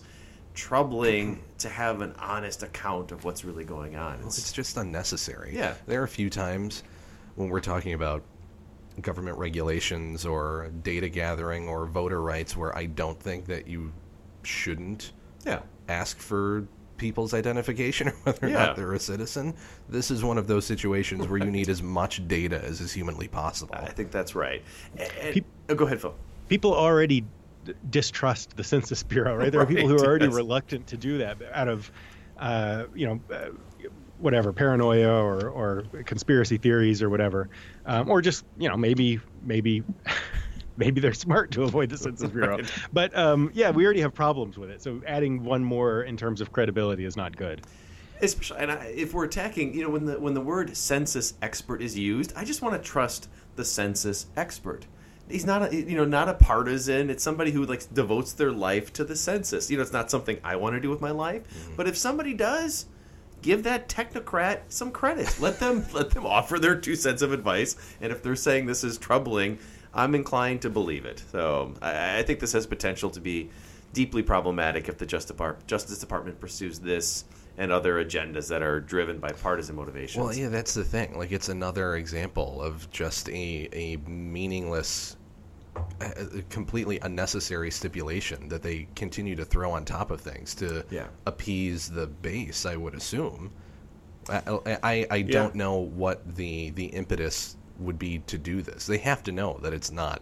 [0.56, 4.16] troubling to have an honest account of what's really going on.
[4.16, 5.54] It's- It's just unnecessary.
[5.56, 5.76] Yeah.
[5.86, 6.82] There are a few times
[7.36, 8.24] when we're talking about
[9.02, 13.92] government regulations or data gathering or voter rights where I don't think that you
[14.44, 15.12] shouldn't
[15.46, 15.60] yeah.
[15.90, 16.66] ask for
[16.98, 18.66] people's identification or whether or Yeah.
[18.68, 19.54] not they're a citizen.
[19.90, 23.28] This is one of those situations where you need as much data as is humanly
[23.28, 23.76] possible.
[23.76, 24.62] I think that's right.
[24.98, 26.16] And, and- Peop- oh, go ahead, Phil.
[26.50, 27.22] people already
[27.66, 29.52] d- distrust the Census Bureau, right?
[29.52, 30.34] There are people who are already yes.
[30.36, 31.92] reluctant to do that out of,
[32.38, 33.50] uh, you know, uh,
[34.20, 37.50] whatever paranoia or, or conspiracy theories or whatever,
[37.86, 39.84] um, or just you know maybe maybe.
[40.78, 42.72] Maybe they're smart to avoid the Census Bureau, Right.
[42.92, 44.82] but um, yeah, we already have problems with it.
[44.82, 47.62] So adding one more in terms of credibility is not good.
[48.22, 51.82] Especially, and I, if we're attacking, you know, when the when the word census expert
[51.82, 54.86] is used, I just want to trust the census expert.
[55.30, 57.10] He's not a you know not a partisan.
[57.10, 59.70] It's somebody who like devotes their life to the census.
[59.70, 61.44] You know, it's not something I want to do with my life.
[61.76, 62.86] But if somebody does,
[63.42, 65.36] give that technocrat some credit.
[65.42, 67.76] Let them let them offer their two cents of advice.
[68.00, 69.58] And if they're saying this is troubling,
[69.96, 71.24] I'm inclined to believe it.
[71.32, 73.50] So I, I think this has potential to be
[73.94, 77.24] deeply problematic if the Justice Department, Justice Department pursues this
[77.58, 80.22] and other agendas that are driven by partisan motivations.
[80.22, 81.18] Well, yeah, that's the thing.
[81.18, 85.16] Like, it's another example of just a a meaningless,
[86.02, 86.12] uh,
[86.50, 91.08] completely unnecessary stipulation that they continue to throw on top of things to Yeah.
[91.26, 92.66] appease the base.
[92.66, 93.52] I would assume.
[94.28, 94.42] I
[94.84, 98.86] I, I don't know what the the impetus would be to do this.
[98.86, 100.22] They have to know that it's not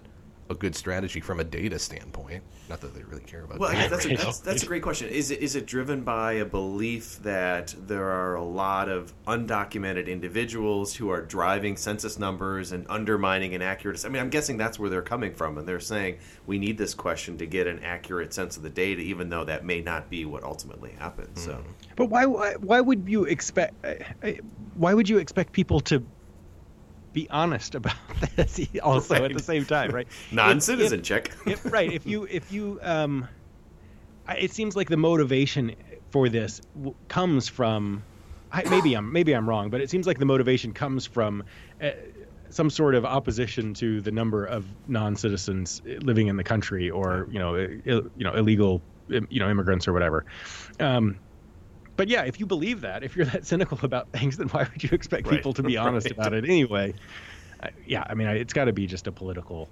[0.50, 2.44] a good strategy from a data standpoint.
[2.70, 3.60] Not that they really care about.
[3.60, 4.24] Well, data guess that's a, right now.
[4.26, 5.10] that's, that's a great question.
[5.10, 10.08] Is it is it driven by a belief that there are a lot of undocumented
[10.08, 14.08] individuals who are driving census numbers and undermining inaccuracy?
[14.08, 16.94] I mean, I'm guessing that's where they're coming from, and they're saying we need this
[16.94, 20.26] question to get an accurate sense of the data, even though that may not be
[20.26, 21.42] what ultimately happens.
[21.44, 21.62] So,
[21.96, 24.32] But why why, why would you expect uh, uh,
[24.76, 26.04] why would you expect people to
[27.14, 27.96] be honest about
[28.36, 30.08] this also at the same time, right?
[30.32, 31.32] non-citizen If- check.
[31.46, 31.92] if- if- right.
[31.92, 33.28] If you if you um
[34.28, 35.76] I- it seems like the motivation
[36.12, 38.04] for this w- comes from
[38.52, 41.44] I, maybe I'm maybe I'm wrong, but it seems like the motivation comes from
[41.82, 41.92] uh,
[42.52, 47.40] some sort of opposition to the number of non-citizens living in the country, or you
[47.40, 50.24] know, i- you know, illegal, you know, immigrants or whatever.
[50.80, 51.20] Um,
[51.96, 54.84] but yeah, if you believe that, if you're that cynical about things, then why would
[54.84, 56.12] you expect Right, people to be honest right.
[56.14, 56.94] about it anyway?
[57.62, 59.70] Uh, yeah, I mean, I- it's got to be just a political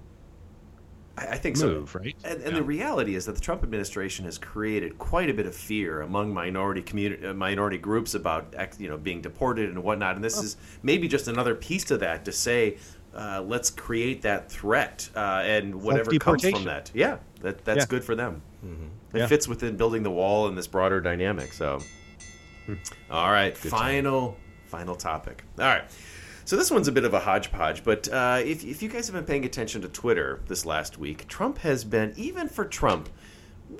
[1.18, 1.98] I, I think move, so.
[1.98, 2.16] right?
[2.24, 5.54] And, and the reality is that the Trump administration has created quite a bit of
[5.54, 10.14] fear among minority community, uh, minority groups about you know being deported and whatnot.
[10.14, 12.78] And this is maybe just another piece to that to say,
[13.14, 16.90] uh, let's create that threat uh, and whatever comes from that.
[16.94, 17.86] Yeah, that that's Yeah.
[17.86, 18.40] good for them.
[19.12, 19.26] It Yeah.
[19.26, 21.52] fits within building the wall and this broader dynamic.
[21.52, 21.82] So,
[23.10, 24.36] all right, final
[24.66, 25.44] final topic.
[25.58, 25.84] All right.
[26.44, 29.14] So this one's a bit of a hodgepodge, but uh, if, if you guys have
[29.14, 33.08] been paying attention to Twitter this last week, Trump has been, even for Trump,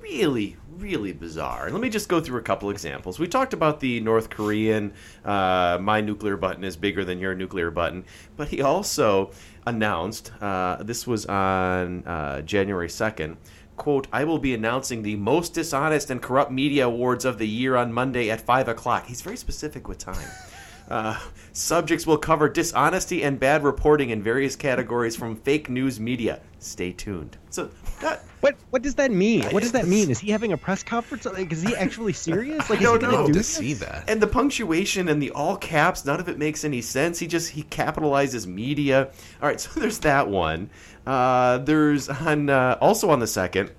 [0.01, 1.65] really, really bizarre.
[1.65, 3.19] And let me just go through a couple examples.
[3.19, 4.93] We talked about the North Korean,
[5.25, 8.05] uh, my nuclear button is bigger than your nuclear button,
[8.37, 9.31] but he also
[9.67, 13.37] announced, uh, this was on uh, January 2nd,
[13.77, 17.75] quote, I will be announcing the most dishonest and corrupt media awards of the year
[17.75, 19.07] on Monday at 5 o'clock.
[19.07, 20.27] He's very specific with time.
[20.89, 21.17] Uh,
[21.53, 26.41] subjects will cover dishonesty and bad reporting in various categories from fake news media.
[26.59, 27.37] Stay tuned.
[27.49, 27.69] So
[28.01, 29.43] that What what does that mean?
[29.51, 30.09] What does that mean?
[30.09, 31.25] Is he having a press conference?
[31.25, 32.69] Like, is he actually serious?
[32.69, 33.27] Like, is don't he gonna know.
[33.27, 34.09] do to see that.
[34.09, 37.19] and the punctuation and the all caps, none of it makes any sense.
[37.19, 39.09] He just he capitalizes media.
[39.41, 40.69] All right, so there's that one.
[41.05, 43.71] Uh, there's on uh, also on the second.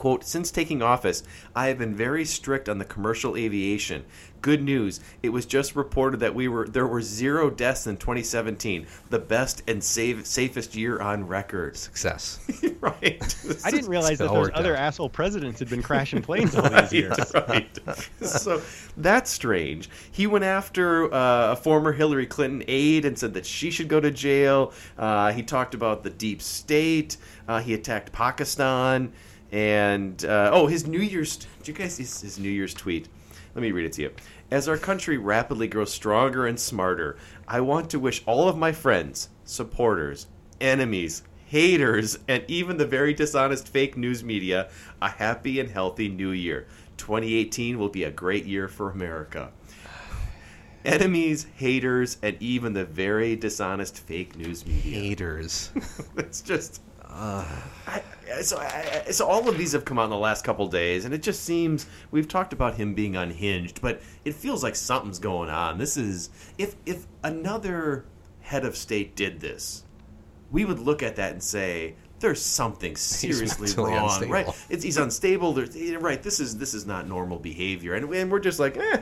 [0.00, 1.22] Quote, since taking office,
[1.54, 4.06] I have been very strict on the commercial aviation.
[4.40, 8.86] Good news, it was just reported that we were there were zero deaths in 2017,
[9.10, 11.76] the best and save, safest year on record.
[11.76, 12.40] Success.
[12.80, 13.36] right.
[13.62, 14.84] I didn't realize that those other out.
[14.84, 17.18] asshole presidents had been crashing planes all these years.
[17.34, 17.78] right.
[18.22, 18.62] so
[18.96, 19.90] that's strange.
[20.10, 24.00] He went after uh, a former Hillary Clinton aide and said that she should go
[24.00, 24.72] to jail.
[24.96, 27.18] Uh, he talked about the deep state.
[27.46, 29.12] Uh, he attacked Pakistan.
[29.52, 31.36] And uh, oh, his New Year's.
[31.36, 33.08] Did you guys see his, his New Year's tweet?
[33.54, 34.12] Let me read it to you.
[34.50, 37.16] As our country rapidly grows stronger and smarter,
[37.48, 40.28] I want to wish all of my friends, supporters,
[40.60, 44.70] enemies, haters, and even the very dishonest fake news media
[45.02, 46.66] a happy and healthy new year.
[46.96, 49.50] 2018 will be a great year for America.
[50.84, 55.00] Enemies, haters, and even the very dishonest fake news media.
[55.00, 55.70] Haters.
[56.16, 56.80] it's just.
[57.12, 58.02] I,
[58.42, 61.12] so, I, so all of these have come out in the last couple days, and
[61.12, 65.50] it just seems we've talked about him being unhinged, but it feels like something's going
[65.50, 65.78] on.
[65.78, 68.04] This is if if another
[68.40, 69.84] head of state did this,
[70.50, 74.32] we would look at that and say there's something seriously wrong, unstable.
[74.32, 74.66] right?
[74.68, 75.52] It's, he's unstable.
[75.52, 76.22] There's, right.
[76.22, 79.00] This is this is not normal behavior, and, and we're just like, eh.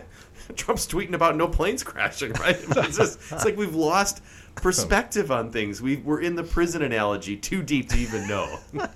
[0.57, 2.57] Trump's tweeting about no planes crashing, right?
[2.69, 4.23] It's, just, it's like we've lost
[4.63, 5.81] perspective on things.
[5.83, 8.59] We we're in the prison analogy too deep to even know.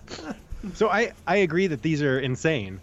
[0.74, 2.80] So I I agree that these are insane.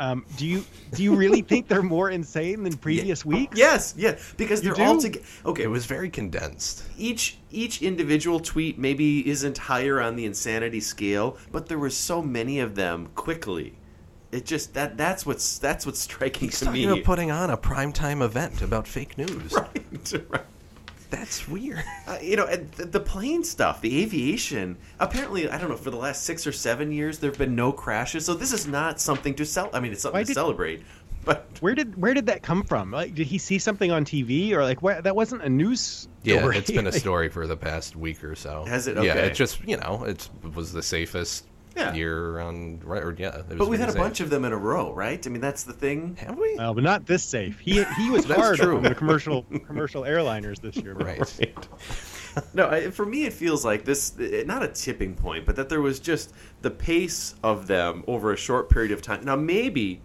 [0.00, 0.64] Um, do you
[0.96, 3.56] do you really think they're more insane than previous weeks?
[3.56, 5.24] yes, yeah, because You they're all together.
[5.46, 6.82] Okay, It was very condensed.
[6.98, 12.20] each each individual tweet maybe isn't higher on the insanity scale, but there were so
[12.20, 13.74] many of them quickly.
[14.32, 16.92] It just that that's what's that's what's striking He's to talking me.
[16.92, 19.52] about putting on a primetime event about fake news.
[19.56, 20.42] right, right.
[21.10, 21.82] That's weird.
[22.06, 24.76] Uh, you know, and the, the plane stuff, the aviation.
[24.98, 25.76] Apparently, I don't know.
[25.76, 28.24] For the last six or seven years, there have been no crashes.
[28.26, 29.70] So this is not something to sell.
[29.72, 30.82] I mean, it's something Why to did- celebrate.
[31.24, 32.90] But Where did where did that come from?
[32.90, 36.38] Like, did he see something on TV or like where, that wasn't a news Yeah,
[36.38, 36.56] story?
[36.56, 38.64] it's been a story for the past week or so.
[38.64, 38.96] Has it?
[38.96, 41.44] Yeah, it just you know it was the safest
[41.76, 41.94] Yeah.
[41.94, 43.42] year on right or yeah.
[43.48, 45.24] but we've had a bunch of them in a row, right?
[45.24, 46.16] I mean, that's the thing.
[46.16, 46.56] Have we?
[46.56, 47.60] Well, but not this safe.
[47.60, 48.76] He he was That's hard true.
[48.78, 50.94] on the commercial commercial airliners this year.
[50.94, 51.54] but- Right.
[52.54, 55.80] no, I, for me, it feels like this not a tipping point, but that there
[55.80, 59.24] was just the pace of them over a short period of time.
[59.24, 60.00] Now, maybe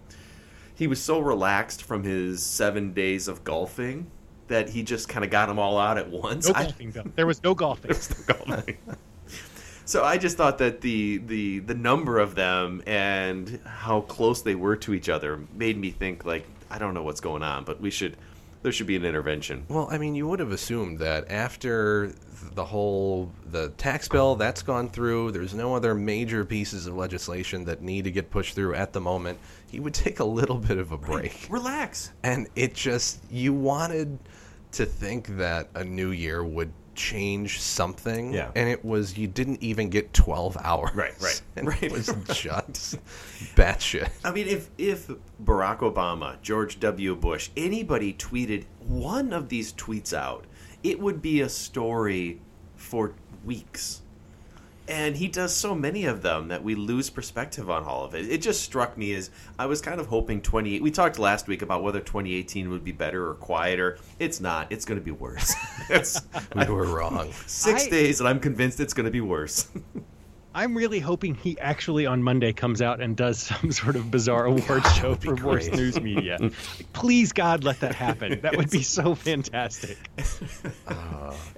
[0.74, 4.10] he was so relaxed from his seven days of golfing
[4.48, 6.46] that he just kind of got them all out at once.
[6.46, 7.04] No golfing though.
[7.16, 7.90] There was no golfing.
[8.26, 8.76] golfing.
[9.86, 14.56] So I just thought that the, the the number of them and how close they
[14.56, 17.80] were to each other made me think like I don't know what's going on, but
[17.80, 18.16] we should
[18.62, 19.64] there should be an intervention.
[19.68, 22.12] Well, I mean, you would have assumed that after
[22.54, 27.64] the whole the tax bill that's gone through, there's no other major pieces of legislation
[27.66, 29.38] that need to get pushed through at the moment.
[29.70, 31.46] He would take a little bit of a break.
[31.48, 32.10] Relax.
[32.24, 34.18] And it just you wanted
[34.72, 38.32] to think that a new year would change something.
[38.32, 38.50] Yeah.
[38.54, 40.94] And it was you didn't even get 12 hours.
[40.94, 41.82] Right, right, And right.
[41.82, 42.96] It was just
[43.54, 44.08] batshit.
[44.24, 45.08] I mean, if if
[45.44, 47.14] Barack Obama, George W.
[47.14, 50.44] Bush, anybody tweeted one of these tweets out,
[50.82, 52.40] it would be a story
[52.76, 54.02] for weeks.
[54.88, 58.30] And he does so many of them that we lose perspective on all of it.
[58.30, 61.62] It just struck me as I was kind of hoping 20 we talked last week
[61.62, 63.98] about whether 2018 would be better or quieter.
[64.20, 64.70] It's not.
[64.70, 65.54] It's going to be worse.
[65.90, 66.20] it's,
[66.54, 67.32] We were wrong.
[67.46, 69.68] 6 I- days and I'm convinced it's going to be worse.
[70.56, 74.46] I'm really hoping he actually on Monday comes out and does some sort of bizarre
[74.46, 76.38] award show for worst news media.
[76.94, 78.40] Please, God, let that happen.
[78.40, 79.98] That would be so fantastic.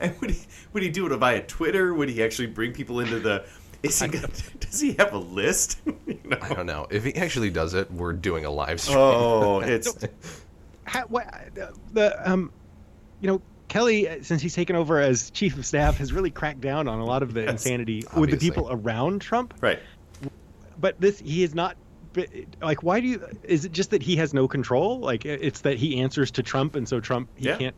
[0.01, 0.41] And would he
[0.73, 1.95] would he do it via Twitter?
[1.95, 3.45] Would he actually bring people into the?
[3.85, 4.29] Is he gonna,
[4.59, 5.79] does he have a list?
[6.07, 6.39] You know?
[6.43, 6.89] I don't know.
[6.91, 8.99] If he actually does it, we're doing a live stream.
[8.99, 9.97] Oh, it's
[10.83, 12.51] How, what, the, the um,
[13.21, 16.61] you know, Kelly, uh, since he's taken over as chief of staff, has really cracked
[16.61, 19.55] down on a lot of the insanity with the people around Trump.
[19.61, 19.79] right.
[20.81, 21.77] But this, he is not.
[22.63, 23.27] Like, why do you?
[23.43, 24.99] Is it just that he has no control?
[25.01, 27.57] Like, it's that he answers to Trump, and so Trump he Yeah.
[27.57, 27.75] can't.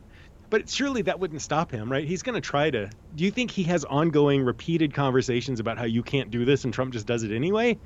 [0.49, 2.05] But surely that wouldn't stop him, right?
[2.05, 2.89] He's going to try to.
[3.15, 6.73] Do you think he has ongoing, repeated conversations about how you can't do this, and
[6.73, 7.77] Trump just does it anyway?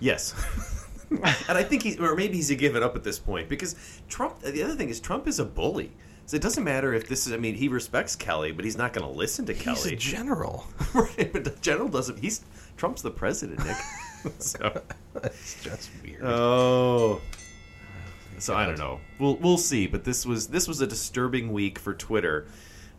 [0.00, 0.34] Yes.
[1.10, 3.76] and I think he's, or maybe he's given up at this point because
[4.08, 4.40] Trump.
[4.40, 5.92] The other thing is Trump is a bully.
[6.26, 7.32] So it doesn't matter if this is.
[7.32, 9.76] I mean, he respects Kelly, but he's not going to listen to He's Kelly.
[9.76, 10.66] He's a general.
[10.92, 12.18] right, but the general doesn't.
[12.18, 12.42] He's
[12.76, 13.76] Trump's the president, Nick.
[14.38, 14.82] so.
[15.22, 16.22] It's just weird.
[16.24, 17.20] Oh.
[18.38, 19.00] So I don't know.
[19.18, 19.86] We'll we'll see.
[19.86, 22.46] But this was this was a disturbing week for Twitter.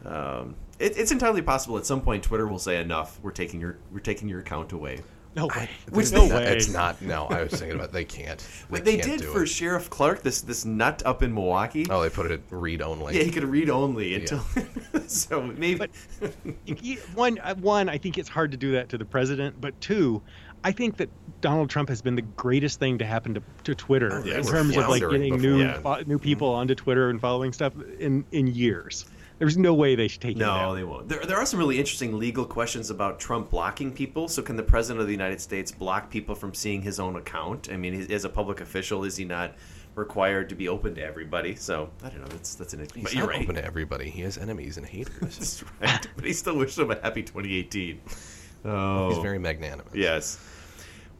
[0.05, 3.19] Um, it, it's entirely possible at some point Twitter will say enough.
[3.21, 5.01] We're taking your we're taking your account away.
[5.37, 5.69] No way.
[5.91, 6.57] Which no they- way.
[6.57, 6.99] It's not.
[6.99, 8.39] No, I was thinking about they can't.
[8.39, 9.47] They, But they can't did do for it.
[9.47, 10.23] Sheriff Clarke.
[10.23, 11.85] This this nut up in Milwaukee.
[11.91, 13.15] Oh, they put it read only.
[13.15, 14.41] Yeah, he could read only until.
[15.07, 15.85] so maybe.
[16.65, 19.61] You- one, uh, one, I think it's hard to do that to the president.
[19.61, 20.23] But two,
[20.63, 21.09] I think that
[21.39, 24.43] Donald Trump has been the greatest thing to happen to, to Twitter Oh, they in
[24.43, 25.37] terms of like getting before.
[25.37, 25.79] new Yeah.
[25.81, 29.05] fo- new people onto Twitter and following stuff in in years.
[29.39, 31.09] There's no way they should take it No, they won't.
[31.09, 34.27] There, there are some really interesting legal questions about Trump blocking people.
[34.27, 37.69] So, can the president of the United States block people from seeing his own account?
[37.71, 39.53] I mean, as a public official, is he not
[39.95, 41.55] required to be open to everybody?
[41.55, 42.27] So, I don't know.
[42.27, 42.87] That's that's an.
[42.93, 43.43] He's but you're not right.
[43.43, 44.09] open to everybody.
[44.09, 45.15] He has enemies and haters.
[45.21, 46.07] That's right.
[46.15, 48.01] but he still wishes him a happy 2018.
[48.65, 49.93] Oh, He's very magnanimous.
[49.93, 50.39] Yes.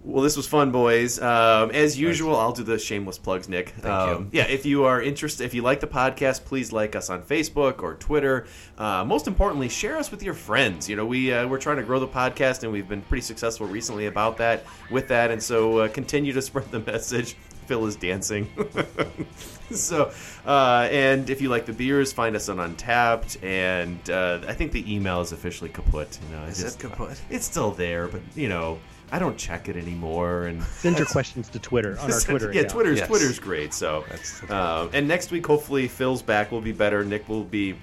[0.04, 1.20] Well, this was fun, boys.
[1.20, 3.70] Um, as usual, I'll do the shameless plugs, Nick.
[3.70, 4.40] Thank um, you.
[4.40, 7.84] Yeah, if you are interested, if you like the podcast, please like us on Facebook
[7.84, 8.48] or Twitter.
[8.78, 10.88] Uh, most importantly, share us with your friends.
[10.88, 13.68] You know, we uh, we're trying to grow the podcast, and we've been pretty successful
[13.68, 14.66] recently about that.
[14.92, 17.36] With that, and so uh, continue to spread the message.
[17.68, 18.50] Phil is dancing.
[19.72, 20.12] so,
[20.46, 23.44] uh, and if you like the beers, find us on Untappd.
[23.44, 26.18] And uh, I think the email is officially kaput.
[26.30, 27.20] You know, Is it kaput?
[27.30, 28.80] It's still there, but you know,
[29.12, 30.44] I don't check it anymore.
[30.48, 32.48] And Send your questions to Twitter on our Twitter.
[32.52, 32.72] yeah, account.
[32.74, 33.08] Twitter's Yes.
[33.08, 33.74] Twitter's great.
[33.74, 36.52] So, That's- that's um, and next week, hopefully, Phil's back.
[36.52, 37.04] will be better.
[37.06, 37.76] Nick will be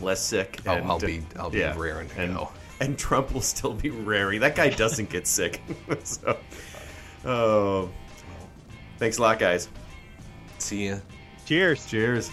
[0.00, 0.60] less sick.
[0.66, 2.50] Oh, and, I'll be- I'll be yeah, raring to and, go.
[2.80, 4.40] And Trump will still be raring.
[4.40, 5.60] That guy doesn't get sick.
[6.04, 6.36] so,
[7.24, 7.88] oh,
[8.98, 9.68] thanks a lot, guys.
[10.58, 10.98] See ya.
[11.46, 11.86] Cheers.
[11.86, 12.30] Cheers.